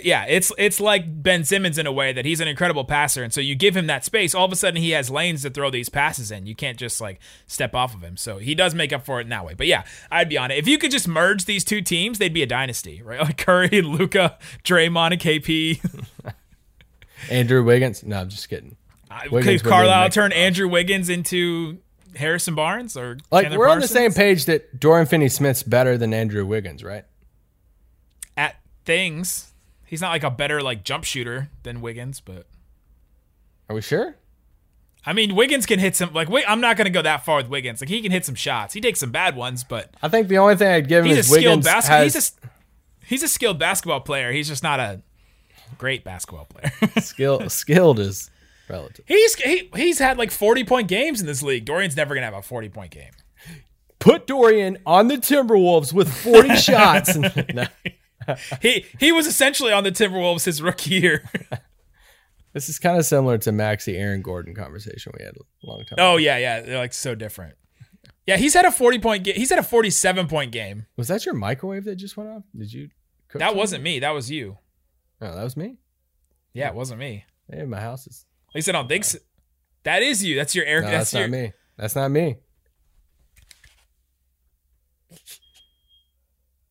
[0.03, 3.34] yeah, it's it's like Ben Simmons in a way that he's an incredible passer, and
[3.34, 4.36] so you give him that space.
[4.36, 6.45] All of a sudden, he has lanes to throw these passes in.
[6.45, 8.17] You can't just like step off of him.
[8.17, 9.53] So he does make up for it in that way.
[9.53, 10.58] But yeah, I'd be on it.
[10.58, 13.19] If you could just merge these two teams, they'd be a dynasty, right?
[13.25, 15.79] Like Curry and Luka, Draymond and KP.
[17.31, 18.03] Andrew Wiggins.
[18.03, 18.75] No, I'm just kidding.
[19.23, 21.79] Could Wiggins Carlisle turn Andrew Wiggins into
[22.15, 26.13] Harrison Barnes or Like Chandler we're on the same page that Dorian Finney-Smith's better than
[26.13, 27.05] Andrew Wiggins, right?
[28.38, 29.53] at things.
[29.95, 32.47] He's not like a better like jump shooter than Wiggins, but
[33.69, 34.17] Are we sure?
[35.05, 37.47] I mean Wiggins can hit some like wait, I'm not gonna go that far with
[37.47, 37.79] Wiggins.
[37.79, 38.73] Like he can hit some shots.
[38.73, 41.15] He takes some bad ones, but I think the only thing I'd give him he's
[41.15, 41.97] a is skilled Wiggins basketball.
[41.99, 42.47] has He's a
[43.05, 44.34] he's a skilled basketball player.
[44.34, 44.99] He's just not a
[45.77, 46.73] great basketball player.
[46.99, 47.49] skill.
[47.49, 48.29] skilled is
[48.67, 49.05] relative.
[49.08, 51.63] he's he, he's had like 40 point games in this league.
[51.63, 53.12] Dorian's never gonna have a 40 point game.
[53.99, 57.17] Put Dorian on the Timberwolves with 40 shots.
[57.53, 57.65] No,
[58.61, 61.29] He he was essentially on the Timberwolves his rookie year.
[62.53, 65.97] this is kind of similar to Maxi Aaron Gordon conversation we had a long time.
[65.99, 66.17] oh ago.
[66.17, 67.55] yeah, yeah, they're like so different.
[68.27, 69.35] Yeah, he's had a 40 point game.
[69.35, 70.85] He's had a 47 point game.
[70.97, 72.43] was that your microwave that just went off?
[72.57, 72.89] Did you?
[73.27, 73.57] Cook That something?
[73.59, 73.99] wasn't me.
[73.99, 74.57] That was you.
[75.21, 75.77] Oh, that was me.
[76.53, 77.25] Yeah, it wasn't me.
[77.51, 78.25] Hey, my house is.
[78.49, 79.19] At least I don't think so.
[79.83, 80.35] That is you.
[80.35, 80.81] That's your air.
[80.81, 81.27] No, that's, that's your.
[81.27, 81.53] not me.
[81.77, 82.38] That's not me.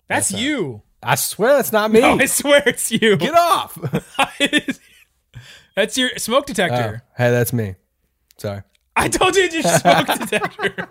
[0.08, 0.82] That's, That's you.
[1.04, 2.00] I swear that's not me.
[2.00, 3.16] No, I swear it's you.
[3.16, 3.78] Get off.
[5.76, 7.02] That's your smoke Oh, detector.
[7.16, 7.74] hey, that's me.
[8.38, 8.62] Sorry.
[8.94, 10.88] I told you it's your smoke detector.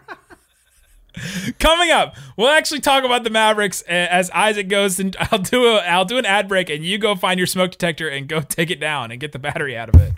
[1.59, 5.77] Coming up, we'll actually talk about the Mavericks as Isaac goes and I'll do a
[5.77, 8.71] I'll do an ad break and you go find your smoke detector and go take
[8.71, 10.11] it down and get the battery out of it.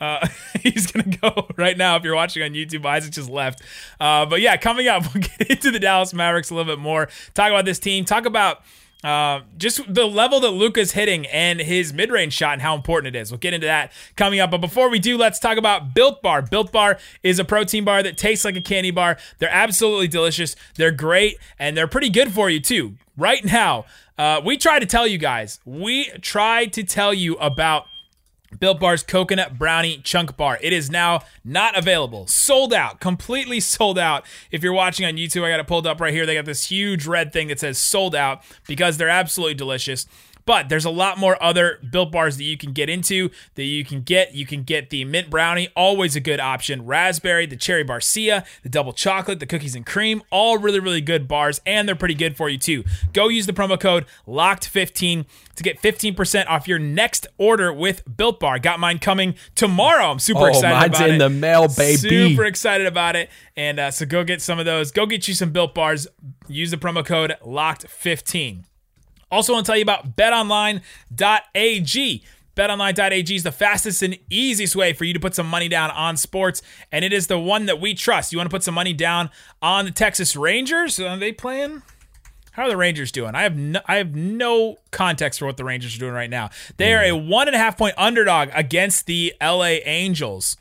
[0.00, 0.26] Uh,
[0.60, 1.94] he's gonna go right now.
[1.96, 3.60] If you're watching on YouTube, Isaac just left.
[4.00, 7.08] Uh, but yeah, coming up, we'll get into the Dallas Mavericks a little bit more.
[7.34, 8.06] Talk about this team.
[8.06, 8.62] Talk about
[9.02, 13.18] uh, just the level that Luka's hitting and his mid-range shot and how important it
[13.18, 13.30] is.
[13.30, 14.50] We'll get into that coming up.
[14.50, 16.42] But before we do, let's talk about Built Bar.
[16.42, 19.16] Built Bar is a protein bar that tastes like a candy bar.
[19.38, 20.54] They're absolutely delicious.
[20.76, 22.94] They're great and they're pretty good for you too.
[23.16, 23.86] Right now,
[24.18, 25.60] uh, we try to tell you guys.
[25.64, 27.86] We try to tell you about
[28.58, 30.58] Built Bar's coconut brownie chunk bar.
[30.60, 32.26] It is now not available.
[32.26, 33.00] Sold out.
[33.00, 34.24] Completely sold out.
[34.50, 36.26] If you're watching on YouTube, I got it pulled up right here.
[36.26, 40.06] They got this huge red thing that says sold out because they're absolutely delicious.
[40.46, 43.84] But there's a lot more other built bars that you can get into that you
[43.84, 44.34] can get.
[44.34, 46.86] You can get the mint brownie, always a good option.
[46.86, 51.28] Raspberry, the cherry barcia, the double chocolate, the cookies and cream, all really, really good
[51.28, 52.84] bars, and they're pretty good for you too.
[53.12, 55.26] Go use the promo code LOCKED15
[55.56, 58.58] to get 15% off your next order with Built Bar.
[58.58, 60.10] Got mine coming tomorrow.
[60.10, 60.74] I'm super excited.
[60.74, 61.18] Oh, excited mine's about in it.
[61.18, 61.96] the mail, baby.
[62.30, 63.30] Super excited about it.
[63.56, 64.90] And uh, so go get some of those.
[64.90, 66.06] Go get you some Built Bars.
[66.48, 68.64] Use the promo code LOCKED15.
[69.30, 70.82] Also, want to tell you about betonline.ag.
[72.56, 76.16] BetOnline.ag is the fastest and easiest way for you to put some money down on
[76.16, 78.32] sports, and it is the one that we trust.
[78.32, 79.30] You want to put some money down
[79.62, 80.98] on the Texas Rangers?
[80.98, 81.82] Are they playing?
[82.52, 83.34] How are the Rangers doing?
[83.34, 86.50] I have no, I have no context for what the Rangers are doing right now.
[86.76, 90.56] They are a one and a half point underdog against the LA Angels.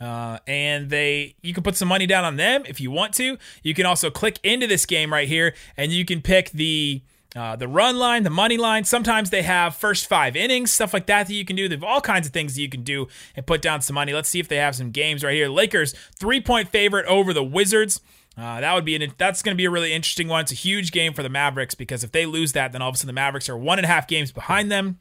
[0.00, 3.38] Uh, and they you can put some money down on them if you want to.
[3.62, 7.02] You can also click into this game right here and you can pick the
[7.36, 8.84] uh, the run line, the money line.
[8.84, 11.68] Sometimes they have first five innings, stuff like that that you can do.
[11.68, 14.12] They have all kinds of things that you can do and put down some money.
[14.12, 15.48] Let's see if they have some games right here.
[15.48, 18.00] Lakers three point favorite over the Wizards.
[18.36, 20.40] Uh, that would be an, that's going to be a really interesting one.
[20.42, 22.96] It's a huge game for the Mavericks because if they lose that, then all of
[22.96, 24.98] a sudden the Mavericks are one and a half games behind them.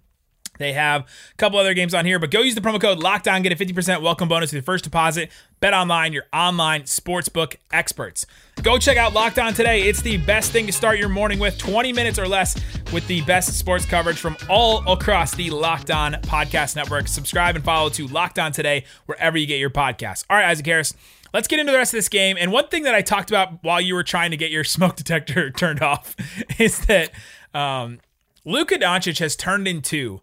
[0.60, 3.42] They have a couple other games on here, but go use the promo code Lockdown,
[3.44, 5.32] get a 50% welcome bonus with your first deposit.
[5.60, 8.26] Bet online, your online sportsbook experts.
[8.62, 9.84] Go check out Locked On today.
[9.84, 12.56] It's the best thing to start your morning with 20 minutes or less
[12.92, 17.08] with the best sports coverage from all across the Locked On podcast network.
[17.08, 20.24] Subscribe and follow to Locked On today wherever you get your podcasts.
[20.30, 20.94] All right, Isaac Harris,
[21.34, 22.38] let's get into the rest of this game.
[22.40, 24.96] And one thing that I talked about while you were trying to get your smoke
[24.96, 26.16] detector turned off
[26.60, 27.10] is that
[27.54, 28.00] um,
[28.46, 30.22] Luka Doncic has turned into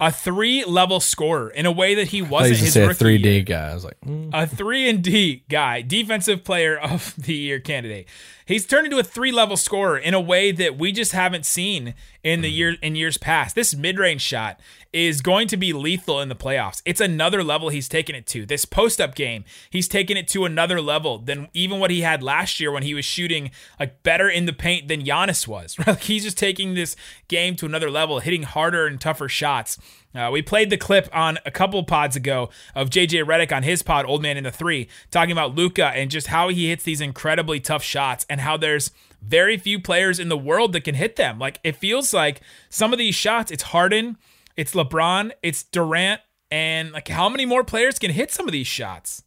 [0.00, 3.34] a three level scorer in a way that he wasn't his say a three D
[3.34, 3.70] year guy.
[3.70, 4.30] I was like, mm.
[4.32, 8.08] a three and D guy, defensive player of the year candidate.
[8.46, 11.94] He's turned into a three level scorer in a way that we just haven't seen
[12.24, 13.54] in the year in years past.
[13.54, 14.58] This mid range shot
[14.92, 16.82] is going to be lethal in the playoffs.
[16.84, 18.44] It's another level he's taken it to.
[18.44, 22.22] This post up game, he's taken it to another level than even what he had
[22.22, 25.76] last year when he was shooting like better in the paint than Giannis was.
[25.90, 26.94] Like he's just taking this
[27.26, 29.76] game to another level, hitting harder and tougher shots.
[30.14, 33.82] Uh, we played the clip on a couple pods ago of JJ Redick on his
[33.82, 37.00] pod, Old Man and the Three, talking about Luka and just how he hits these
[37.00, 41.16] incredibly tough shots and how there's very few players in the world that can hit
[41.16, 41.38] them.
[41.38, 44.16] Like it feels like some of these shots, it's Harden,
[44.60, 46.20] it's LeBron, it's Durant,
[46.50, 49.22] and like how many more players can hit some of these shots?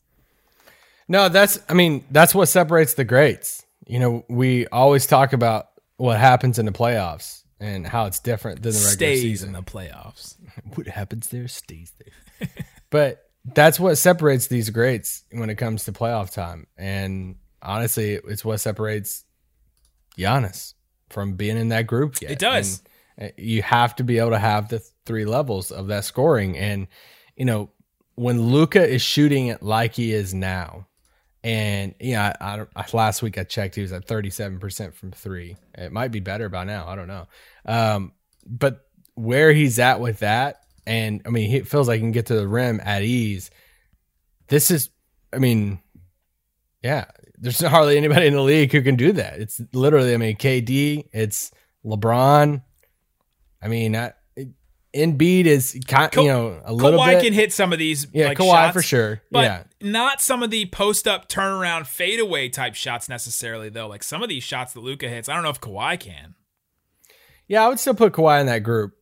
[1.08, 1.60] no, that's.
[1.68, 3.66] I mean, that's what separates the greats.
[3.88, 8.62] You know, we always talk about what happens in the playoffs and how it's different
[8.62, 9.50] than the regular Stays season.
[9.50, 10.36] in the playoffs.
[10.76, 12.50] what happens there stays there.
[12.92, 16.68] but that's what separates these greats when it comes to playoff time.
[16.78, 19.26] And honestly, it's what separates
[20.16, 20.76] Giannis
[21.10, 22.32] from being in that group yet.
[22.32, 22.80] It does.
[22.80, 22.90] And
[23.38, 26.58] you have to be able to have the three levels of that scoring.
[26.58, 26.88] And,
[27.36, 27.72] you know,
[28.16, 30.88] when Luka is shooting it like he is now,
[31.44, 35.58] and yeah, know, I, I last week I checked, he was at 37% from three.
[35.78, 36.88] It might be better by now.
[36.88, 37.28] I don't know.
[37.66, 38.14] Um,
[38.46, 38.82] but
[39.16, 42.36] where he's at with that, and I mean, he feels like he can get to
[42.36, 43.52] the rim at ease.
[44.48, 44.90] This is,
[45.34, 45.80] I mean,
[46.82, 47.06] yeah,
[47.38, 49.40] there's hardly anybody in the league who can do that.
[49.40, 51.52] It's literally, I mean, KD, it's
[51.86, 52.62] LeBron.
[53.64, 54.14] I mean, I,
[54.94, 57.00] Embiid is kind, you know, a little bit.
[57.00, 57.24] Kawhi bit.
[57.24, 59.22] can hit some of these, yeah, like, Kawhi shots, for sure.
[59.32, 63.88] but yeah, not some of the post up turnaround fadeaway type shots necessarily though.
[63.88, 66.36] Like some of these shots that Luka hits, I don't know if Kawhi can.
[67.48, 68.94] yeah, I would still put Kawhi in that group.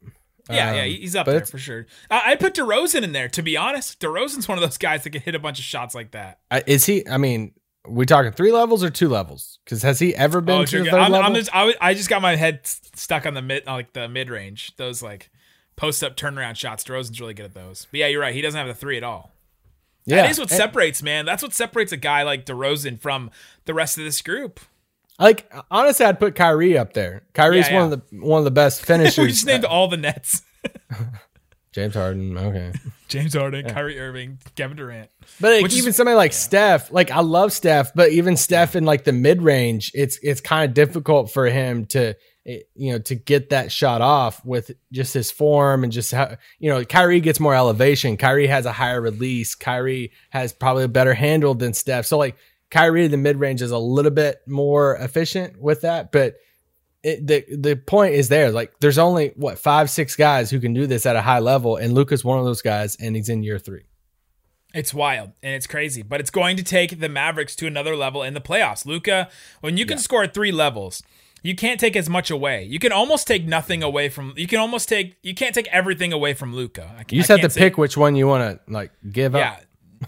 [0.50, 1.86] Yeah, Um, yeah, he's up there for sure.
[2.10, 4.00] I, I put DeRozan in there to be honest.
[4.00, 6.40] DeRozan's one of those guys that can hit a bunch of shots like that.
[6.68, 7.08] Is he?
[7.08, 7.54] I mean,
[7.88, 9.60] we talking three levels or two levels?
[9.64, 10.94] Because has he ever oh, been Oh, to the sure.
[10.94, 11.28] 3rd I'm, level?
[11.28, 14.30] I'm just, I, just got my head stuck on the mid, uh, like the mid
[14.30, 14.76] range.
[14.78, 15.30] Those like
[15.76, 16.84] post up turnaround shots.
[16.84, 17.88] DeRozan's really good at those.
[17.92, 18.36] But yeah, you're right.
[18.36, 19.32] He doesn't have the three at all.
[20.06, 21.26] yeah, that is what and- separates, man.
[21.26, 23.32] That's what separates a guy like DeRozan from
[23.66, 24.60] the rest of this group.
[25.20, 27.24] Like honestly, I'd put Kyrie up there.
[27.34, 29.18] Kyrie's Yeah, one of the one of the best finishers.
[29.24, 30.42] we just named all the Nets.
[31.74, 32.38] James Harden.
[32.38, 32.74] Okay,
[33.08, 35.10] James Harden, Kyrie Irving, Kevin Durant.
[35.40, 38.76] but like, Which is- even somebody like Steph, like I love Steph, but even Steph
[38.76, 42.92] in like the mid range, it's it's kind of difficult for him to eh, you
[42.94, 46.84] know to get that shot off with just his form and just how you know
[46.84, 48.18] Kyrie gets more elevation.
[48.18, 49.56] Kyrie has a higher release.
[49.56, 52.06] Kyrie has probably a better handle than Steph.
[52.06, 52.36] So like
[52.70, 56.36] Kyrie in the mid range is a little bit more efficient with that, but
[57.04, 58.52] it, the the point is there.
[58.52, 61.76] Like there's only what five six guys who can do this at a high level,
[61.78, 63.84] and Luka's one of those guys, and he's in year three.
[64.74, 68.24] It's wild and it's crazy, but it's going to take the Mavericks to another level
[68.24, 68.86] in the playoffs.
[68.86, 71.04] Luka, when you can score three levels,
[71.44, 72.64] you can't take as much away.
[72.64, 74.34] You can almost take nothing away from.
[74.38, 75.18] You can almost take.
[75.24, 77.04] You can't take everything away from Luka.
[77.10, 79.52] You just I have to pick which one you want to like give Yeah.
[79.54, 79.62] up.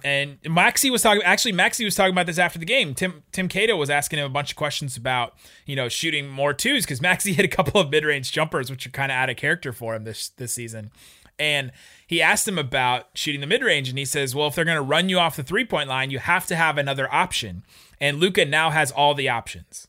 [0.04, 1.22] And Maxi was talking.
[1.24, 2.94] Actually, Maxi was talking about this after the game.
[2.96, 6.54] Tim Tim Cato was asking him a bunch of questions about you know shooting more
[6.54, 9.30] twos because Maxi hit a couple of mid range jumpers, which are kind of out
[9.30, 10.92] of character for him this this season.
[11.40, 11.72] And
[12.08, 14.78] he asked him about shooting the mid range, and he says, "Well, if they're going
[14.78, 17.64] to run you off the three point line, you have to have another option."
[18.00, 19.88] And Luka now has all the options,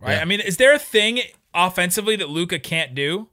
[0.00, 0.14] right?
[0.14, 0.20] Yeah.
[0.20, 1.20] I mean, is there a thing
[1.52, 3.28] offensively that Luka can't do?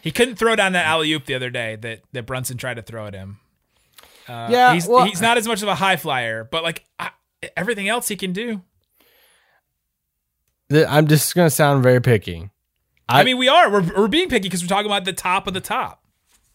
[0.00, 2.82] He couldn't throw down that alley oop the other day that that Brunson tried to
[2.82, 3.38] throw at him.
[4.32, 7.10] Uh, yeah, he's well, he's not as much of a high flyer, but like I,
[7.56, 8.62] everything else he can do.
[10.70, 12.50] I'm just gonna sound very picky.
[13.08, 15.46] I, I- mean, we are we're, we're being picky because we're talking about the top
[15.46, 16.02] of the top.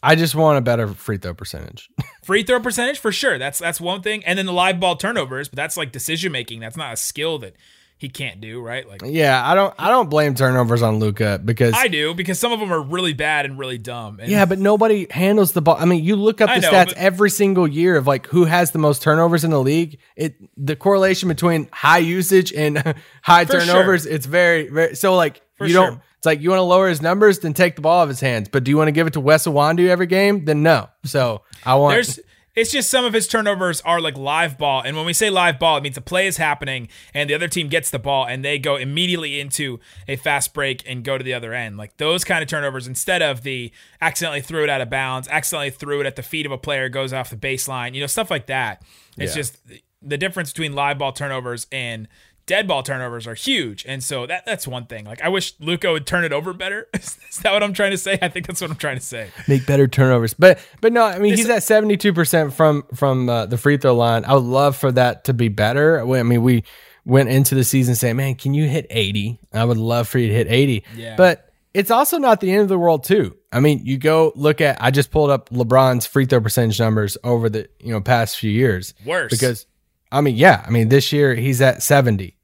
[0.02, 1.88] I just want a better free throw percentage.
[2.22, 3.38] Free throw percentage for sure.
[3.38, 6.60] That's that's one thing, and then the live ball turnovers, but that's like decision making.
[6.60, 7.54] That's not a skill that
[7.98, 8.88] he can't do, right?
[8.88, 12.52] Like Yeah, I don't I don't blame turnovers on Luka because I do because some
[12.52, 14.20] of them are really bad and really dumb.
[14.20, 15.76] And Yeah, but nobody handles the ball.
[15.78, 18.70] I mean, you look up the know, stats every single year of like who has
[18.70, 19.98] the most turnovers in the league.
[20.14, 25.66] It the correlation between high usage and high turnovers, it's very very so like For
[25.66, 28.04] you don't it's like you want to lower his numbers, then take the ball out
[28.04, 28.48] of his hands.
[28.48, 30.44] But do you want to give it to Wes Iwundu every game?
[30.44, 30.88] Then no.
[31.04, 32.20] So I want There's
[32.58, 34.82] it's just some of his turnovers are like live ball.
[34.82, 37.46] And when we say live ball, it means a play is happening and the other
[37.48, 41.22] team gets the ball and they go immediately into a fast break and go to
[41.22, 41.76] the other end.
[41.76, 45.70] Like those kind of turnovers instead of the accidentally threw it out of bounds, accidentally
[45.70, 48.30] threw it at the feet of a player, goes off the baseline, you know, stuff
[48.30, 48.82] like that.
[49.16, 49.40] It's Yeah.
[49.42, 49.58] just
[50.02, 52.08] the difference between live ball turnovers and
[52.48, 53.84] dead ball turnovers are huge.
[53.86, 55.04] And so that that's one thing.
[55.04, 56.88] Like I wish Luka would turn it over better.
[56.94, 58.18] Is that what I'm trying to say?
[58.20, 59.28] I think that's what I'm trying to say.
[59.46, 60.34] make better turnovers.
[60.34, 63.56] But but no, I mean This- he's at seventy two percent from from uh, the
[63.58, 64.24] free throw line.
[64.24, 66.00] I would love for that to be better.
[66.00, 66.64] I mean we
[67.04, 69.38] went into the season saying, man, can you hit eighty?
[69.52, 70.82] I would love for you to hit eighty.
[70.96, 71.14] Yeah.
[71.16, 73.36] But it's also not the end of the world too.
[73.52, 74.82] I mean, you go look at.
[74.82, 78.50] I just pulled up LeBron's free throw percentage numbers over the you know past few
[78.50, 78.94] years.
[79.04, 79.30] Worse.
[79.30, 79.66] because
[80.10, 82.36] I mean, yeah, I mean this year he's at seventy,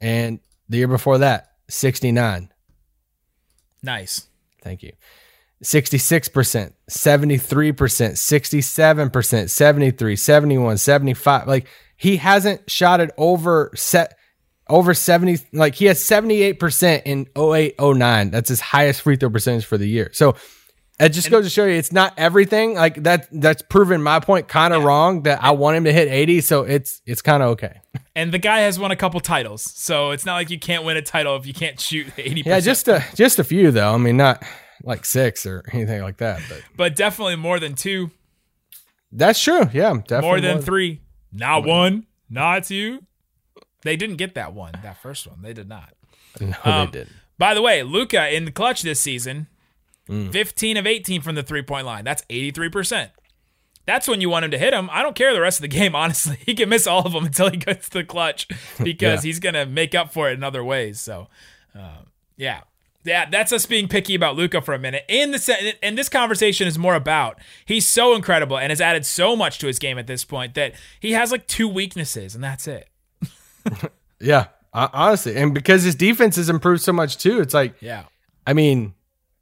[0.00, 2.52] and the year before that sixty nine.
[3.82, 4.26] Nice.
[4.62, 4.92] Thank you.
[5.62, 11.46] 66%, 73%, 67%, 73, 71, 75.
[11.46, 14.16] Like he hasn't shot it over set
[14.68, 18.30] over 70 like he has 78% in 08 09.
[18.30, 20.10] That's his highest free throw percentage for the year.
[20.12, 20.36] So
[21.00, 22.74] it just goes to show you it's not everything.
[22.74, 26.08] Like that that's proven my point kind of wrong that I want him to hit
[26.08, 27.80] 80, so it's it's kind of okay.
[28.16, 30.96] And the guy has won a couple titles, so it's not like you can't win
[30.96, 32.42] a title if you can't shoot eighty.
[32.44, 33.94] Yeah, just a just a few though.
[33.94, 34.42] I mean not
[34.82, 38.10] like 6 or anything like that, but but definitely more than two,
[39.12, 39.68] that's true.
[39.72, 41.00] Yeah, definitely more than three.
[41.32, 43.00] Not one, not two.
[43.82, 45.40] They didn't get that one, that first one.
[45.42, 45.94] They did not.
[46.40, 47.12] No, Um, they didn't.
[47.38, 49.46] By the way, Luka in the clutch this season,
[50.10, 50.32] Mm.
[50.32, 52.04] 15 of 18 from the three point line.
[52.04, 53.10] That's 83%.
[53.86, 54.88] That's when you want him to hit him.
[54.92, 56.38] I don't care the rest of the game, honestly.
[56.44, 58.46] He can miss all of them until he gets to the clutch
[58.82, 59.28] because Yeah.
[59.28, 61.00] he's going to make up for it in other ways.
[61.00, 61.28] So,
[61.78, 62.02] uh,
[62.36, 62.60] yeah.
[63.02, 65.06] Yeah, that's us being picky about Luka for a minute.
[65.08, 69.34] In the and this conversation is more about he's so incredible and has added so
[69.34, 72.68] much to his game at this point that he has like two weaknesses and that's
[72.68, 72.88] it.
[74.20, 78.04] Yeah, honestly, and because his defense has improved so much too, it's like, Yeah.
[78.46, 78.92] I mean,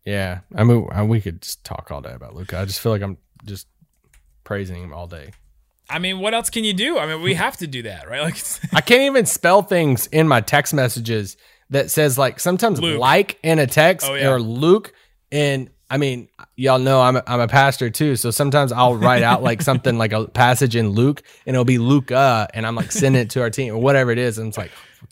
[0.09, 2.59] yeah, I mean, we could just talk all day about Luka.
[2.59, 3.67] I just feel like I'm just
[4.45, 5.33] praising him all day.
[5.91, 6.99] I mean, what else can you do?
[6.99, 8.23] I mean, we have to do that, right?
[8.23, 11.37] Like I can't even spell things in my text messages
[11.71, 12.99] that says like sometimes Luke.
[13.01, 14.31] like in a text Oh, yeah.
[14.31, 14.93] or Luke.
[15.31, 19.23] And I mean, y'all know I'm a, I'm a pastor too, so sometimes I'll write
[19.23, 22.93] out like something like a passage in Luke, and it'll be Luka, and I'm like
[22.93, 24.71] sending it to our team or whatever it is, and it's like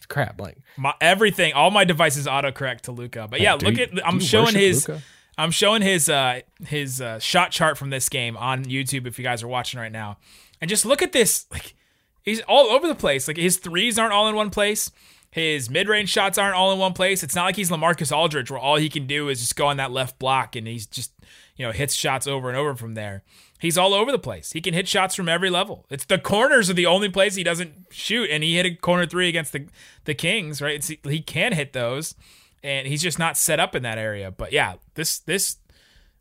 [0.08, 3.26] crap, like my everything all my devices autocorrect to Luka.
[3.30, 5.02] But yeah, look you- at I'm showing his Luka?
[5.38, 9.22] I'm showing his uh his uh, shot chart from this game on YouTube if you
[9.24, 10.18] guys are watching right now.
[10.60, 11.74] And just look at this like
[12.22, 13.28] he's all over the place.
[13.28, 14.90] Like his threes aren't all in one place.
[15.30, 17.22] His mid-range shots aren't all in one place.
[17.22, 19.76] It's not like he's LaMarcus Aldridge where all he can do is just go on
[19.76, 21.12] that left block and he's just,
[21.56, 23.22] you know, hits shots over and over from there.
[23.58, 24.52] He's all over the place.
[24.52, 25.86] He can hit shots from every level.
[25.88, 29.06] It's the corners are the only place he doesn't shoot, and he hit a corner
[29.06, 29.66] three against the
[30.04, 30.60] the Kings.
[30.60, 30.74] Right?
[30.74, 32.14] It's, he can hit those,
[32.62, 34.30] and he's just not set up in that area.
[34.30, 35.56] But yeah, this this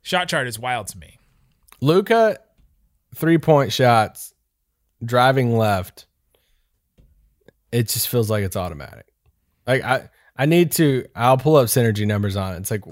[0.02, 1.18] shot chart is wild to me.
[1.82, 2.40] Luka,
[3.16, 4.34] three point shots,
[5.04, 6.06] driving left.
[7.72, 9.08] It just feels like it's automatic.
[9.68, 11.06] Like I, I need to.
[11.16, 12.60] I'll pull up synergy numbers on it.
[12.60, 12.84] It's like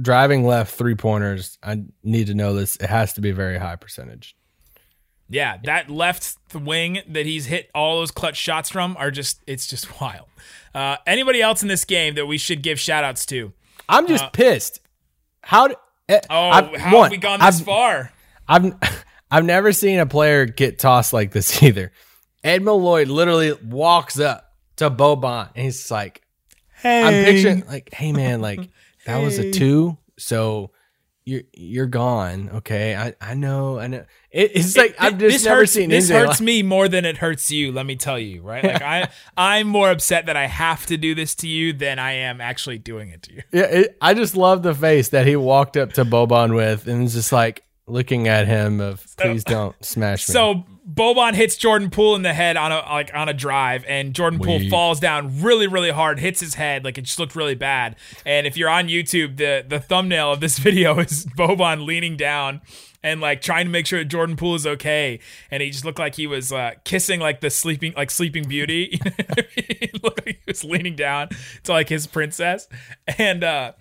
[0.00, 1.58] driving left three pointers.
[1.62, 2.76] I need to know this.
[2.76, 4.36] It has to be a very high percentage.
[5.30, 9.66] Yeah, that left wing that he's hit all those clutch shots from are just it's
[9.66, 10.26] just wild.
[10.74, 13.52] Uh, anybody else in this game that we should give shout outs to?
[13.88, 14.80] I'm just pissed.
[15.42, 15.66] How?
[16.08, 18.12] eh, Oh, I've- how one, have we gone this I've- far?
[18.48, 18.74] I've
[19.30, 21.92] I've never seen a player get tossed like this either.
[22.42, 26.22] Ed Malloy literally walks up to Boban and he's like,
[26.72, 28.70] Hey, I'm picturing like, hey man, like
[29.06, 30.70] that was a two, so
[31.24, 32.50] you're you're gone.
[32.56, 34.04] Okay, I I know, I know.
[34.30, 37.04] It, it's like I've just this never hurts, seen this hurts like- me more than
[37.04, 37.70] it hurts you.
[37.72, 38.64] Let me tell you, right?
[38.64, 42.12] Like I, I'm more upset that I have to do this to you than I
[42.12, 43.42] am actually doing it to you.
[43.52, 47.02] Yeah, it, I just love the face that he walked up to Boban with and
[47.02, 50.32] was just like looking at him of please don't smash me.
[50.32, 54.14] So Boban hits Jordan Poole in the head on a like on a drive, and
[54.14, 57.54] Jordan Poole falls down really, really hard, hits his head, like it just looked really
[57.54, 57.96] bad.
[58.24, 62.62] And if you're on YouTube, the the thumbnail of this video is Boban leaning down
[63.02, 65.20] and like trying to make sure that Jordan Poole is okay,
[65.50, 68.98] and he just looked like he was uh, kissing like the sleeping like Sleeping Beauty.
[69.54, 71.28] he looked like he was leaning down
[71.64, 72.66] to like his princess,
[73.18, 73.72] and uh,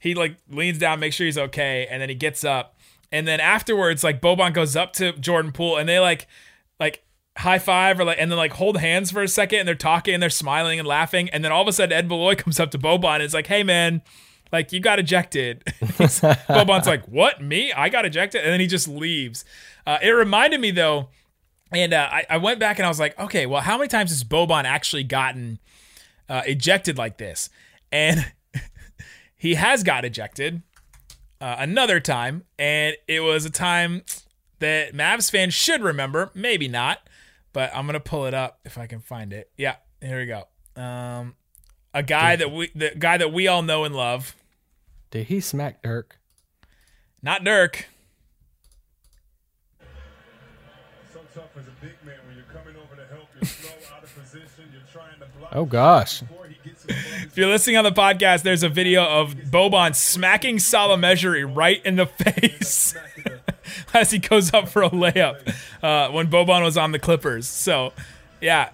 [0.00, 2.76] he like leans down, makes sure he's okay, and then he gets up,
[3.12, 6.26] and then afterwards, like Boban goes up to Jordan Poole, and they like
[6.78, 7.04] like
[7.38, 10.14] high five or like and then like hold hands for a second and they're talking
[10.14, 12.70] and they're smiling and laughing and then all of a sudden Ed Malloy comes up
[12.70, 14.02] to Boban and is like, "Hey man,
[14.52, 17.42] like you got ejected." Boban's like, "What?
[17.42, 17.72] Me?
[17.72, 19.44] I got ejected?" And then he just leaves.
[19.86, 21.10] Uh, it reminded me though,
[21.70, 24.10] and uh, I, I went back and I was like, "Okay, well, how many times
[24.10, 25.58] has Boban actually gotten
[26.28, 27.50] uh, ejected like this?"
[27.92, 28.32] And
[29.36, 30.62] he has got ejected
[31.40, 34.02] uh, another time, and it was a time
[34.60, 37.00] that Mavs fans should remember, maybe not,
[37.52, 39.50] but I'm gonna pull it up if I can find it.
[39.56, 40.44] Yeah, here we go.
[40.80, 41.34] Um,
[41.94, 44.34] a guy that we, the guy that we all know and love,
[45.10, 46.18] Did he smack Dirk?
[47.22, 47.86] not Dirk.
[51.12, 53.28] So tough as a big man when you're coming over to help.
[53.34, 54.64] You're slow, out of position.
[54.72, 55.26] You're trying to.
[55.52, 56.20] Oh gosh.
[56.20, 59.34] Before he gets his ball, If you're listening on the podcast, there's a video of
[59.34, 62.94] Boban smacking Salah Mejri right in the face
[63.94, 67.46] as he goes up for a layup uh, when Boban was on the Clippers.
[67.46, 67.92] So,
[68.40, 68.70] yeah,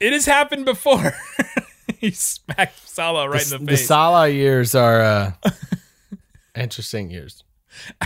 [0.00, 1.12] it has happened before.
[1.98, 3.80] he smacked Salah right in the face.
[3.80, 3.86] the.
[3.86, 5.32] Salah years are uh,
[6.54, 7.42] interesting years.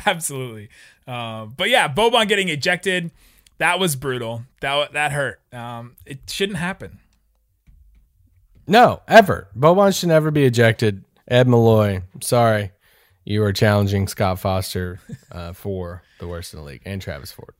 [0.07, 0.69] Absolutely.
[1.07, 3.11] Um, but yeah, Boban getting ejected,
[3.59, 4.45] that was brutal.
[4.61, 5.41] That that hurt.
[5.53, 6.99] Um, it shouldn't happen.
[8.67, 9.49] No, ever.
[9.57, 11.05] Boban should never be ejected.
[11.27, 12.73] Ed Malloy, sorry,
[13.25, 15.01] you are challenging Scott Foster
[15.33, 17.55] uh, for the worst in the league, and Travis Ford.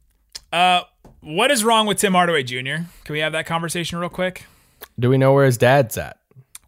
[0.53, 0.83] Uh,
[1.21, 2.85] what is wrong with Tim Hardaway Jr.?
[3.05, 4.47] Can we have that conversation real quick?
[4.99, 6.19] Do we know where his dad's at?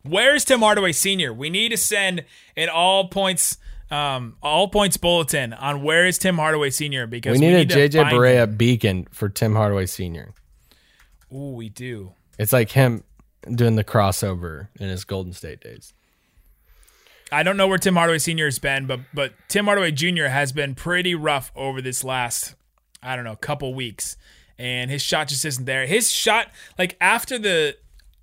[0.04, 1.32] Where's Tim Hardaway Sr.?
[1.32, 2.24] We need to send
[2.56, 3.58] an all points,
[3.90, 7.06] um, all points bulletin on where is Tim Hardaway Sr.
[7.06, 10.24] Because We need, a to JJ find Barea beacon for Tim Hardaway Sr.
[10.24, 10.34] him.
[11.32, 12.12] Ooh, we do.
[12.38, 13.04] It's like him
[13.50, 15.94] doing the crossover in his Golden State days.
[17.32, 18.44] I don't know where Tim Hardaway Sr.
[18.44, 20.26] has been, but but Tim Hardaway Jr.
[20.26, 22.54] has been pretty rough over this last,
[23.02, 24.16] I don't know, couple weeks,
[24.58, 25.86] and his shot just isn't there.
[25.86, 27.76] His shot, like after the,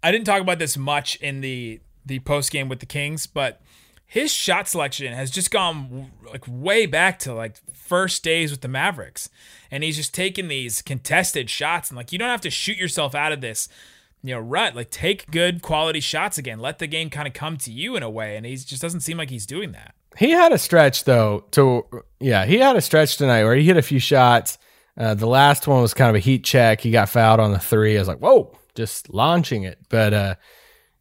[0.04, 3.62] I didn't talk about this much in the the post game with the Kings, but
[4.06, 8.68] his shot selection has just gone like way back to like first days with the
[8.68, 9.30] Mavericks,
[9.72, 13.16] and he's just taking these contested shots, and like you don't have to shoot yourself
[13.16, 13.68] out of this
[14.24, 14.76] you know, rut.
[14.76, 16.60] Like take good quality shots again.
[16.60, 18.36] Let the game kind of come to you in a way.
[18.36, 19.96] And he just doesn't seem like he's doing that.
[20.18, 21.46] He had a stretch though.
[21.52, 21.86] To
[22.20, 24.58] yeah, he had a stretch tonight where he hit a few shots.
[24.98, 26.82] Uh, the last one was kind of a heat check.
[26.82, 27.96] He got fouled on the three.
[27.96, 29.80] I was like, whoa, just launching it.
[29.88, 30.36] But uh,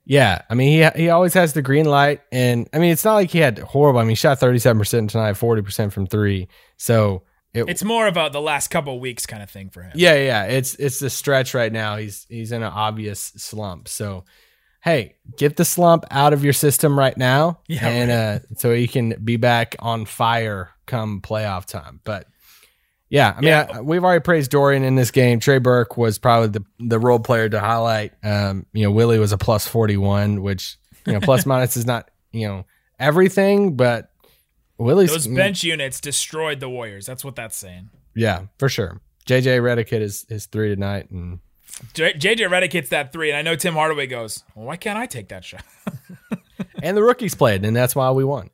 [0.05, 3.15] yeah, I mean, he he always has the green light, and I mean, it's not
[3.15, 3.99] like he had horrible.
[3.99, 6.49] I mean, he shot thirty seven percent tonight, forty percent from three.
[6.77, 7.25] So
[7.59, 9.93] it, It's more about the last couple weeks kind of thing for him.
[9.95, 11.97] yeah, yeah, it's it's the stretch right now.
[11.97, 13.89] He's he's in an obvious slump.
[13.89, 14.25] So,
[14.83, 18.87] hey, get the slump out of your system right now, Yeah, and uh, so he
[18.89, 22.01] can be back on fire come playoff time.
[22.05, 22.27] But
[23.11, 23.67] yeah, I mean, Yeah.
[23.75, 25.41] I, we've already praised Dorian in this game.
[25.41, 28.13] Trey Burke was probably the the role player to highlight.
[28.23, 31.87] Um, you know, Willie was a plus forty one, which you know, plus minus is
[31.87, 32.65] not you know
[32.99, 34.11] everything, but
[34.79, 37.05] Willie's Those bench units destroyed the Warriors.
[37.07, 37.91] That's what that's saying.
[38.15, 39.01] yeah, for sure.
[39.27, 41.41] JJ Redick hit his, three tonight, and
[41.93, 44.99] J- JJ Redick hits that three, and I know Tim Hardaway goes, well, why can't
[44.99, 45.65] I take that shot?
[46.83, 48.51] and the rookies played, and that's why we won.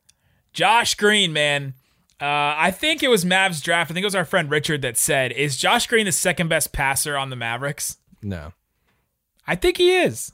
[0.53, 1.75] Josh Green, man.
[2.21, 3.91] Uh, I think it was Mavs draft.
[3.91, 6.73] I think it was our friend Richard that said, "Is Josh Green the second best
[6.73, 8.53] passer on the Mavericks?" No,
[9.47, 10.33] I think he is.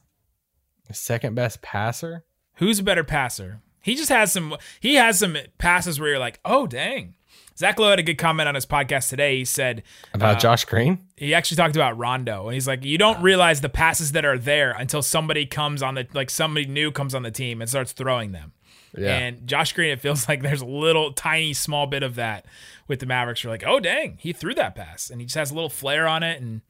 [0.93, 2.25] second best passer.
[2.57, 3.61] Who's a better passer?
[3.81, 4.57] He just has some.
[4.81, 7.15] He has some passes where you're like, "Oh, dang."
[7.61, 9.37] Zach Lowe had a good comment on his podcast today.
[9.37, 9.83] He said
[10.15, 11.07] About uh, Josh Green?
[11.19, 14.39] he actually talked about Rondo, and he's like, you don't realize the passes that are
[14.39, 17.93] there until somebody comes on the like somebody new comes on the team and starts
[17.93, 18.53] throwing them.
[18.97, 19.15] Yeah.
[19.15, 22.47] And Josh Green, it feels like there's a little tiny small bit of that
[22.89, 23.45] with the Mavericks.
[23.45, 26.09] You're like, oh dang, he threw that pass, and he just has a little flair
[26.09, 26.63] on it, and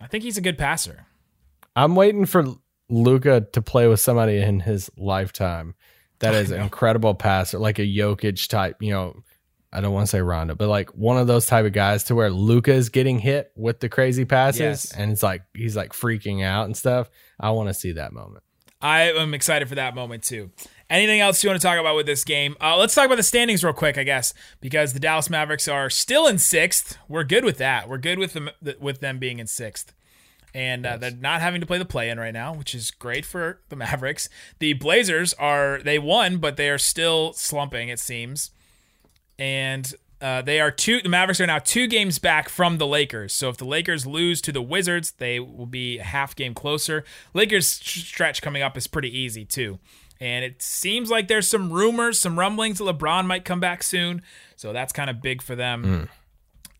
[0.00, 1.06] I think he's a good passer.
[1.74, 2.44] I'm waiting for
[2.88, 5.74] Luka to play with somebody in his lifetime
[6.22, 8.76] that is an incredible passer, like a Jokic type.
[8.80, 9.22] You know,
[9.72, 12.14] I don't want to say Rondo, but like one of those type of guys to
[12.14, 14.92] where Luka is getting hit with the crazy passes, Yes.
[14.92, 17.08] and it's like he's like freaking out and stuff.
[17.38, 18.42] I want to see that moment.
[18.80, 20.50] I am excited for that moment too.
[20.90, 22.56] Anything else you want to talk about with this game?
[22.60, 25.88] Uh, let's talk about the standings real quick, I guess, because the Dallas Mavericks are
[25.88, 26.98] still in sixth.
[27.08, 27.88] We're good with that.
[27.88, 28.50] We're good with them
[28.80, 29.94] with them being in sixth,
[30.54, 33.60] and uh, they're not having to play the play-in right now, which is great for
[33.68, 34.28] the Mavericks.
[34.58, 37.88] The Blazers are they won, but they are still slumping.
[37.88, 38.50] It seems,
[39.38, 41.00] and uh, they are two.
[41.02, 43.32] The Mavericks are now two games back from the Lakers.
[43.32, 47.04] So if the Lakers lose to the Wizards, they will be a half game closer.
[47.34, 49.78] Lakers stretch coming up is pretty easy too.
[50.20, 54.22] And it seems like there's some rumors, some rumblings that LeBron might come back soon.
[54.54, 55.84] So that's kind of big for them.
[55.84, 56.08] Mm.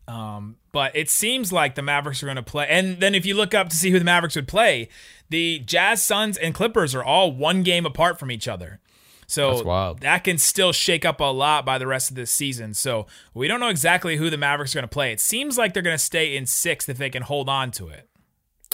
[0.07, 2.67] Um, but it seems like the Mavericks are going to play.
[2.69, 4.89] And then if you look up to see who the Mavericks would play,
[5.29, 8.79] the Jazz, Suns, and Clippers are all one game apart from each other.
[9.25, 12.73] So that can still shake up a lot by the rest of this season.
[12.73, 15.11] So we don't know exactly who the Mavericks are going to play.
[15.11, 17.87] It seems like they're going to stay in sixth if they can hold on to
[17.87, 18.09] it.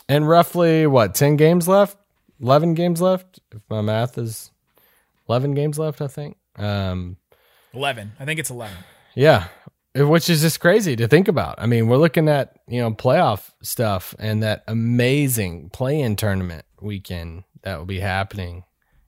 [0.08, 1.98] And roughly, what, 10 games left?
[2.42, 3.40] 11 games left?
[3.52, 4.52] If my math is
[5.30, 6.36] 11 games left, I think.
[6.58, 7.18] Um,
[7.74, 8.14] 11.
[8.20, 8.76] I think it's 11.
[9.16, 9.48] Yeah.
[9.96, 11.56] Eh, which is just crazy to think about.
[11.58, 16.66] I mean, we're looking at, you know, playoff stuff and that amazing play in tournament
[16.82, 18.64] weekend that will be happening.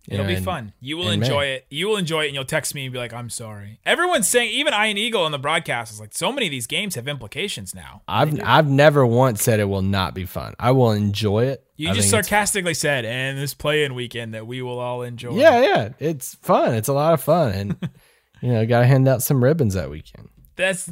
[0.07, 0.73] It'll know, be fun.
[0.79, 1.53] You will enjoy May.
[1.53, 1.67] it.
[1.69, 4.49] You will enjoy it, and you'll text me and be like, "I'm sorry." Everyone's saying,
[4.51, 7.75] even Ian Eagle on the broadcast is like, so many of these games have implications
[7.75, 8.01] now.
[8.07, 10.55] I've I've never once said it will not be fun.
[10.59, 11.63] I will enjoy it.
[11.77, 15.37] You I just sarcastically said, and this play-in weekend that we will all enjoy.
[15.37, 16.73] Yeah, yeah, it's fun.
[16.73, 17.89] It's a lot of fun, and
[18.41, 20.29] you know, got to hand out some ribbons that weekend.
[20.55, 20.89] That's.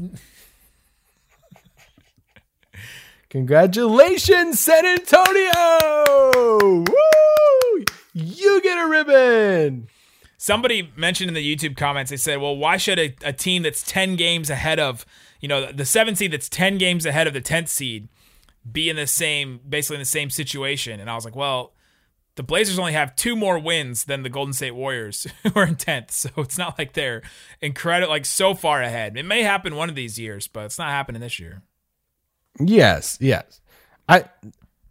[3.29, 6.83] Congratulations, San Antonio!
[6.83, 7.85] Woo!
[8.13, 9.87] You get a ribbon.
[10.37, 13.83] Somebody mentioned in the YouTube comments, they said, well, why should a, a team that's
[13.83, 15.05] 10 games ahead of,
[15.41, 18.07] you know, the seven seed that's 10 games ahead of the 10th seed
[18.69, 20.99] be in the same, basically in the same situation?
[20.99, 21.73] And I was like, well,
[22.39, 25.75] the Blazers only have two more wins than the Golden State Warriors who are in
[25.75, 26.11] 10th.
[26.11, 27.21] So it's not like they're
[27.59, 29.17] incredible, like so far ahead.
[29.17, 31.63] It may happen one of these years, but it's not happening this year.
[32.57, 33.59] Yes, yes.
[34.07, 34.23] I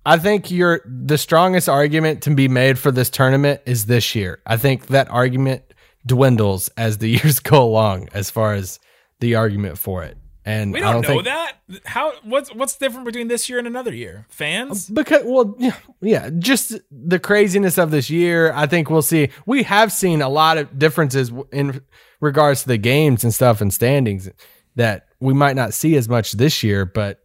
[0.05, 4.43] I think you're the strongest argument to be made for this tournament is this year.
[4.45, 5.63] I think that argument
[6.05, 8.79] dwindles as the years go along as far as
[9.21, 10.19] the argument for it.
[10.49, 11.57] And we don't, don't know think, that.
[11.85, 14.25] How what's what's different between this year and another year?
[14.31, 14.89] Fans?
[14.89, 15.55] Because well,
[16.01, 18.51] yeah, just the craziness of this year.
[18.55, 19.29] I think we'll see.
[19.45, 21.83] We have seen a lot of differences in
[22.21, 24.31] regards to the games and stuff and standings
[24.77, 27.21] that we might not see as much this year, but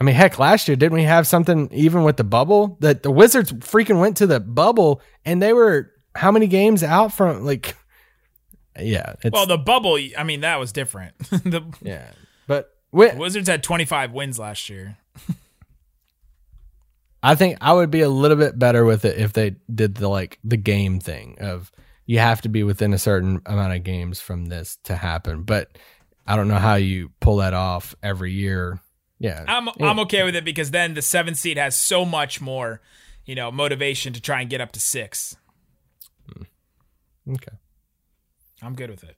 [0.00, 3.10] I mean, heck, last year didn't we have something even with the bubble that the
[3.10, 7.74] Wizards freaking went to the bubble and they were how many games out from like
[8.78, 9.14] yeah.
[9.32, 11.18] well, the bubble, I mean, that was different.
[11.18, 12.12] the, yeah,
[12.46, 14.98] but Wizards had 25 wins last year.
[17.22, 20.08] I think I would be a little bit better with it if they did the
[20.08, 21.72] like the game thing of
[22.04, 25.42] you have to be within a certain amount of games from this to happen.
[25.42, 25.76] But
[26.26, 28.80] I don't know how you pull that off every year
[29.18, 29.68] yeah, I'm.
[29.80, 32.82] I'm okay with it because then the seventh seed has so much more,
[33.24, 35.36] you know, motivation to try and get up to six.
[36.30, 36.42] Hmm.
[37.32, 37.56] Okay,
[38.62, 39.16] I'm good with it.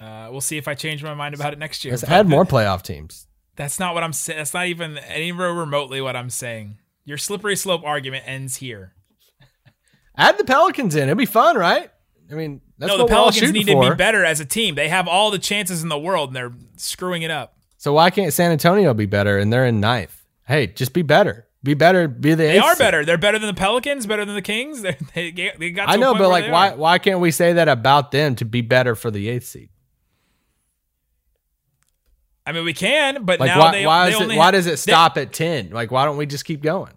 [0.00, 1.92] Uh, we'll see if I change my mind about it next year.
[1.92, 3.26] Let's add more playoff teams.
[3.56, 4.38] That's not what I'm saying.
[4.38, 6.78] That's not even anywhere remotely what I'm saying.
[7.04, 8.94] Your slippery slope argument ends here.
[10.16, 11.04] Add the Pelicans in.
[11.04, 11.90] It'd be fun, right?
[12.30, 13.84] I mean, no, the Pelicans need for.
[13.84, 14.74] to be better as a team.
[14.74, 17.56] They have all the chances in the world, and they're screwing it up.
[17.76, 20.24] So why can't San Antonio be better and they're in ninth?
[20.46, 21.46] Hey, just be better.
[21.62, 22.08] Be better.
[22.08, 22.44] Be the.
[22.44, 23.04] They are better.
[23.04, 24.06] They're better than the Pelicans.
[24.06, 24.82] Better than the Kings.
[24.82, 25.88] They're, they they got.
[25.88, 28.94] I know, but like, why why can't we say that about them to be better
[28.94, 29.68] for the eighth seed?
[32.46, 34.78] I mean, we can, but like, now why, they, why, they it, why does it
[34.78, 35.70] stop they, at ten?
[35.70, 36.92] Like, why don't we just keep going?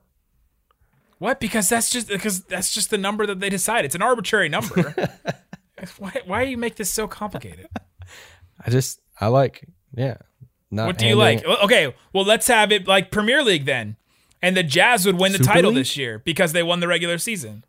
[1.20, 1.40] What?
[1.40, 3.86] Because that's just because that's just the number that they decide.
[3.86, 4.94] It's an arbitrary number.
[5.98, 6.22] why?
[6.26, 7.68] Why do you make this so complicated?
[8.66, 10.18] I just I like yeah.
[10.72, 11.40] Not what do you like?
[11.40, 11.46] It.
[11.64, 13.96] Okay, well let's have it like Premier League then,
[14.42, 15.82] and the Jazz would win the title League?
[15.82, 17.64] this year because they won the regular season.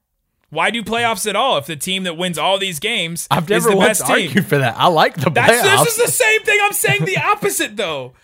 [0.55, 3.69] Why do playoffs at all if the team that wins all these games I've never
[3.71, 4.43] is the best team?
[4.45, 4.77] for that.
[4.77, 5.85] I like the That's, playoffs.
[5.85, 6.59] This is the same thing.
[6.63, 8.15] I'm saying the opposite though.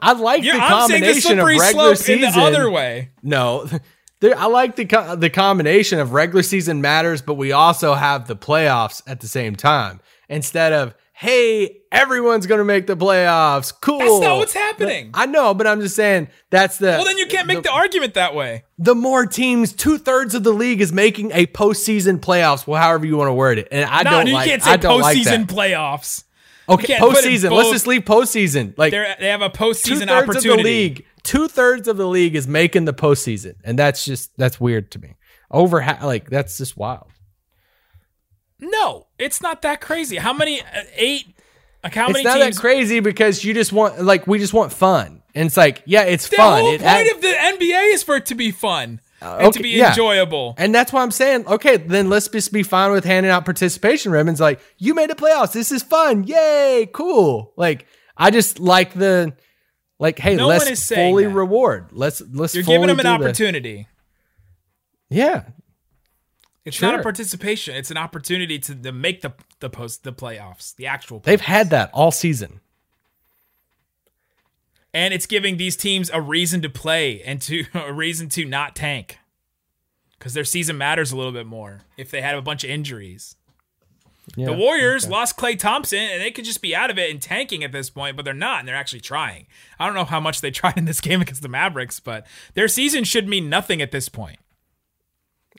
[0.00, 2.24] I like You're, the combination of regular season.
[2.24, 3.10] In the other way.
[3.22, 3.68] No,
[4.22, 9.02] I like the the combination of regular season matters, but we also have the playoffs
[9.06, 13.72] at the same time instead of hey, everyone's going to make the playoffs.
[13.80, 14.00] Cool.
[14.00, 15.12] That's not what's happening.
[15.12, 16.88] But I know, but I'm just saying that's the.
[16.88, 18.64] Well, then you can't make the, the argument that way.
[18.78, 22.66] The more teams, two thirds of the league is making a postseason playoffs.
[22.66, 24.46] Well, however you want to word it, and I no, don't you like.
[24.46, 26.24] You can't say postseason like playoffs.
[26.68, 27.52] Okay, postseason.
[27.52, 28.76] Let's just leave postseason.
[28.76, 30.48] Like They're, they have a postseason opportunity.
[30.48, 34.36] Of the league, two thirds of the league is making the postseason, and that's just
[34.36, 35.16] that's weird to me.
[35.50, 37.10] Over like that's just wild.
[38.60, 40.16] No, it's not that crazy.
[40.16, 40.60] How many?
[40.60, 40.64] Uh,
[40.96, 41.26] eight?
[41.82, 42.56] Like how It's many not teams?
[42.56, 46.02] that crazy because you just want like we just want fun, and it's like yeah,
[46.04, 46.60] it's the fun.
[46.62, 49.70] whole It point of the NBA is for it to be fun and to be
[49.70, 49.90] yeah.
[49.90, 50.54] enjoyable.
[50.58, 54.12] And that's why I'm saying, okay, then let's just be fine with handing out participation
[54.12, 54.38] ribbons.
[54.40, 55.52] Like, you made the playoffs.
[55.52, 56.24] This is fun.
[56.24, 57.52] Yay, cool.
[57.56, 57.86] Like,
[58.18, 59.32] I just like the,
[59.98, 61.30] like, hey, No let's one is saying fully that.
[61.30, 61.88] reward.
[61.92, 62.54] Let's let's.
[62.54, 63.88] You're giving them an do the- opportunity.
[65.10, 65.44] yeah,
[66.64, 67.76] It's not a participation.
[67.76, 71.18] It's an opportunity to, to make the the post the playoffs, the actual.
[71.20, 72.60] they've had that all season.
[74.94, 78.74] and it's giving these teams a reason to play and to a reason to not
[78.76, 79.18] tank
[80.18, 83.36] because their season matters a little bit more if they have a bunch of injuries.
[84.36, 84.46] Yeah.
[84.46, 87.62] The Warriors lost Klay Thompson and they could just be out of it and tanking
[87.62, 89.46] at this point, but they're not and they're actually trying.
[89.78, 92.68] I don't know how much they tried in this game against the Mavericks, but their
[92.68, 94.38] season should mean nothing at this point.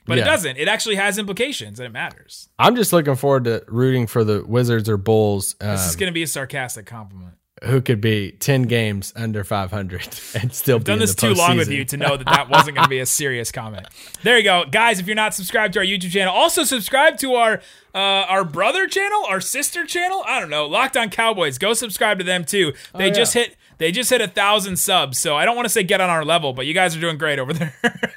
[0.06, 0.56] But it doesn't.
[0.56, 2.48] It actually has implications and it matters.
[2.58, 6.08] I'm just looking forward to rooting for the Wizards or Bulls, um, This is going
[6.10, 7.34] to be a sarcastic compliment.
[7.64, 10.02] who could be 10 games under 500
[10.40, 12.76] and still I've be done this too long with you to know that that wasn't
[12.76, 13.86] going to be a serious comment.
[14.22, 15.00] There you go, guys.
[15.00, 17.60] If you're not subscribed to our YouTube channel, also subscribe to our
[17.94, 17.98] uh,
[18.28, 20.22] our brother channel, our sister channel.
[20.26, 21.56] I don't know, Locked On Cowboys.
[21.56, 22.74] Go subscribe to them too.
[22.94, 25.18] They Oh, just hit they just hit a thousand subs.
[25.18, 27.16] So I don't want to say get on our level, but you guys are doing
[27.18, 27.74] great over there.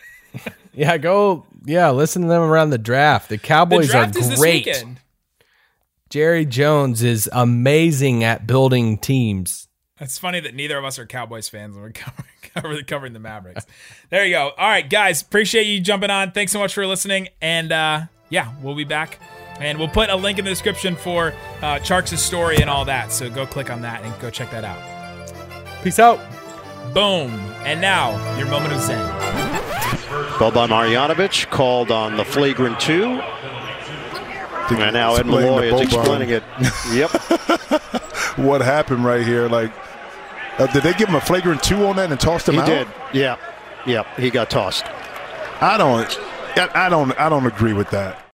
[0.72, 1.46] Yeah, go.
[1.70, 3.30] Yeah, listen to them around the draft.
[3.30, 4.68] The the Cowboys draft are great.
[6.10, 9.68] Jerry Jones is amazing at building teams.
[10.00, 13.20] It's funny that neither of us are Cowboys fans and we're covering, covering, covering the
[13.20, 13.68] Mavericks.
[14.10, 14.50] There you go.
[14.58, 16.32] All right, guys, appreciate you jumping on.
[16.32, 17.28] Thanks so much for listening.
[17.40, 19.20] And uh, yeah, we'll be back.
[19.60, 23.12] And we'll put a link in the description for uh, Tjarks' story and all that.
[23.12, 25.84] So go click on that and go check that out.
[25.84, 26.18] Peace out.
[26.96, 27.30] Boom.
[27.64, 29.49] And now, your moment of zen.
[30.10, 33.22] Boban Marjanovic called on the flagrant two.
[34.72, 36.44] And now Ed Malloy is explaining it.
[36.94, 37.12] Yep.
[38.38, 39.48] What happened right here?
[39.50, 39.72] Like,
[40.60, 42.68] uh, did they give him a flagrant two on that and tossed him He out?
[42.68, 42.88] He did.
[43.14, 43.38] Yeah.
[43.86, 44.08] Yep.
[44.18, 44.86] He got tossed.
[45.62, 46.20] I don't.
[46.76, 47.12] I don't.
[47.20, 48.26] I don't agree with that.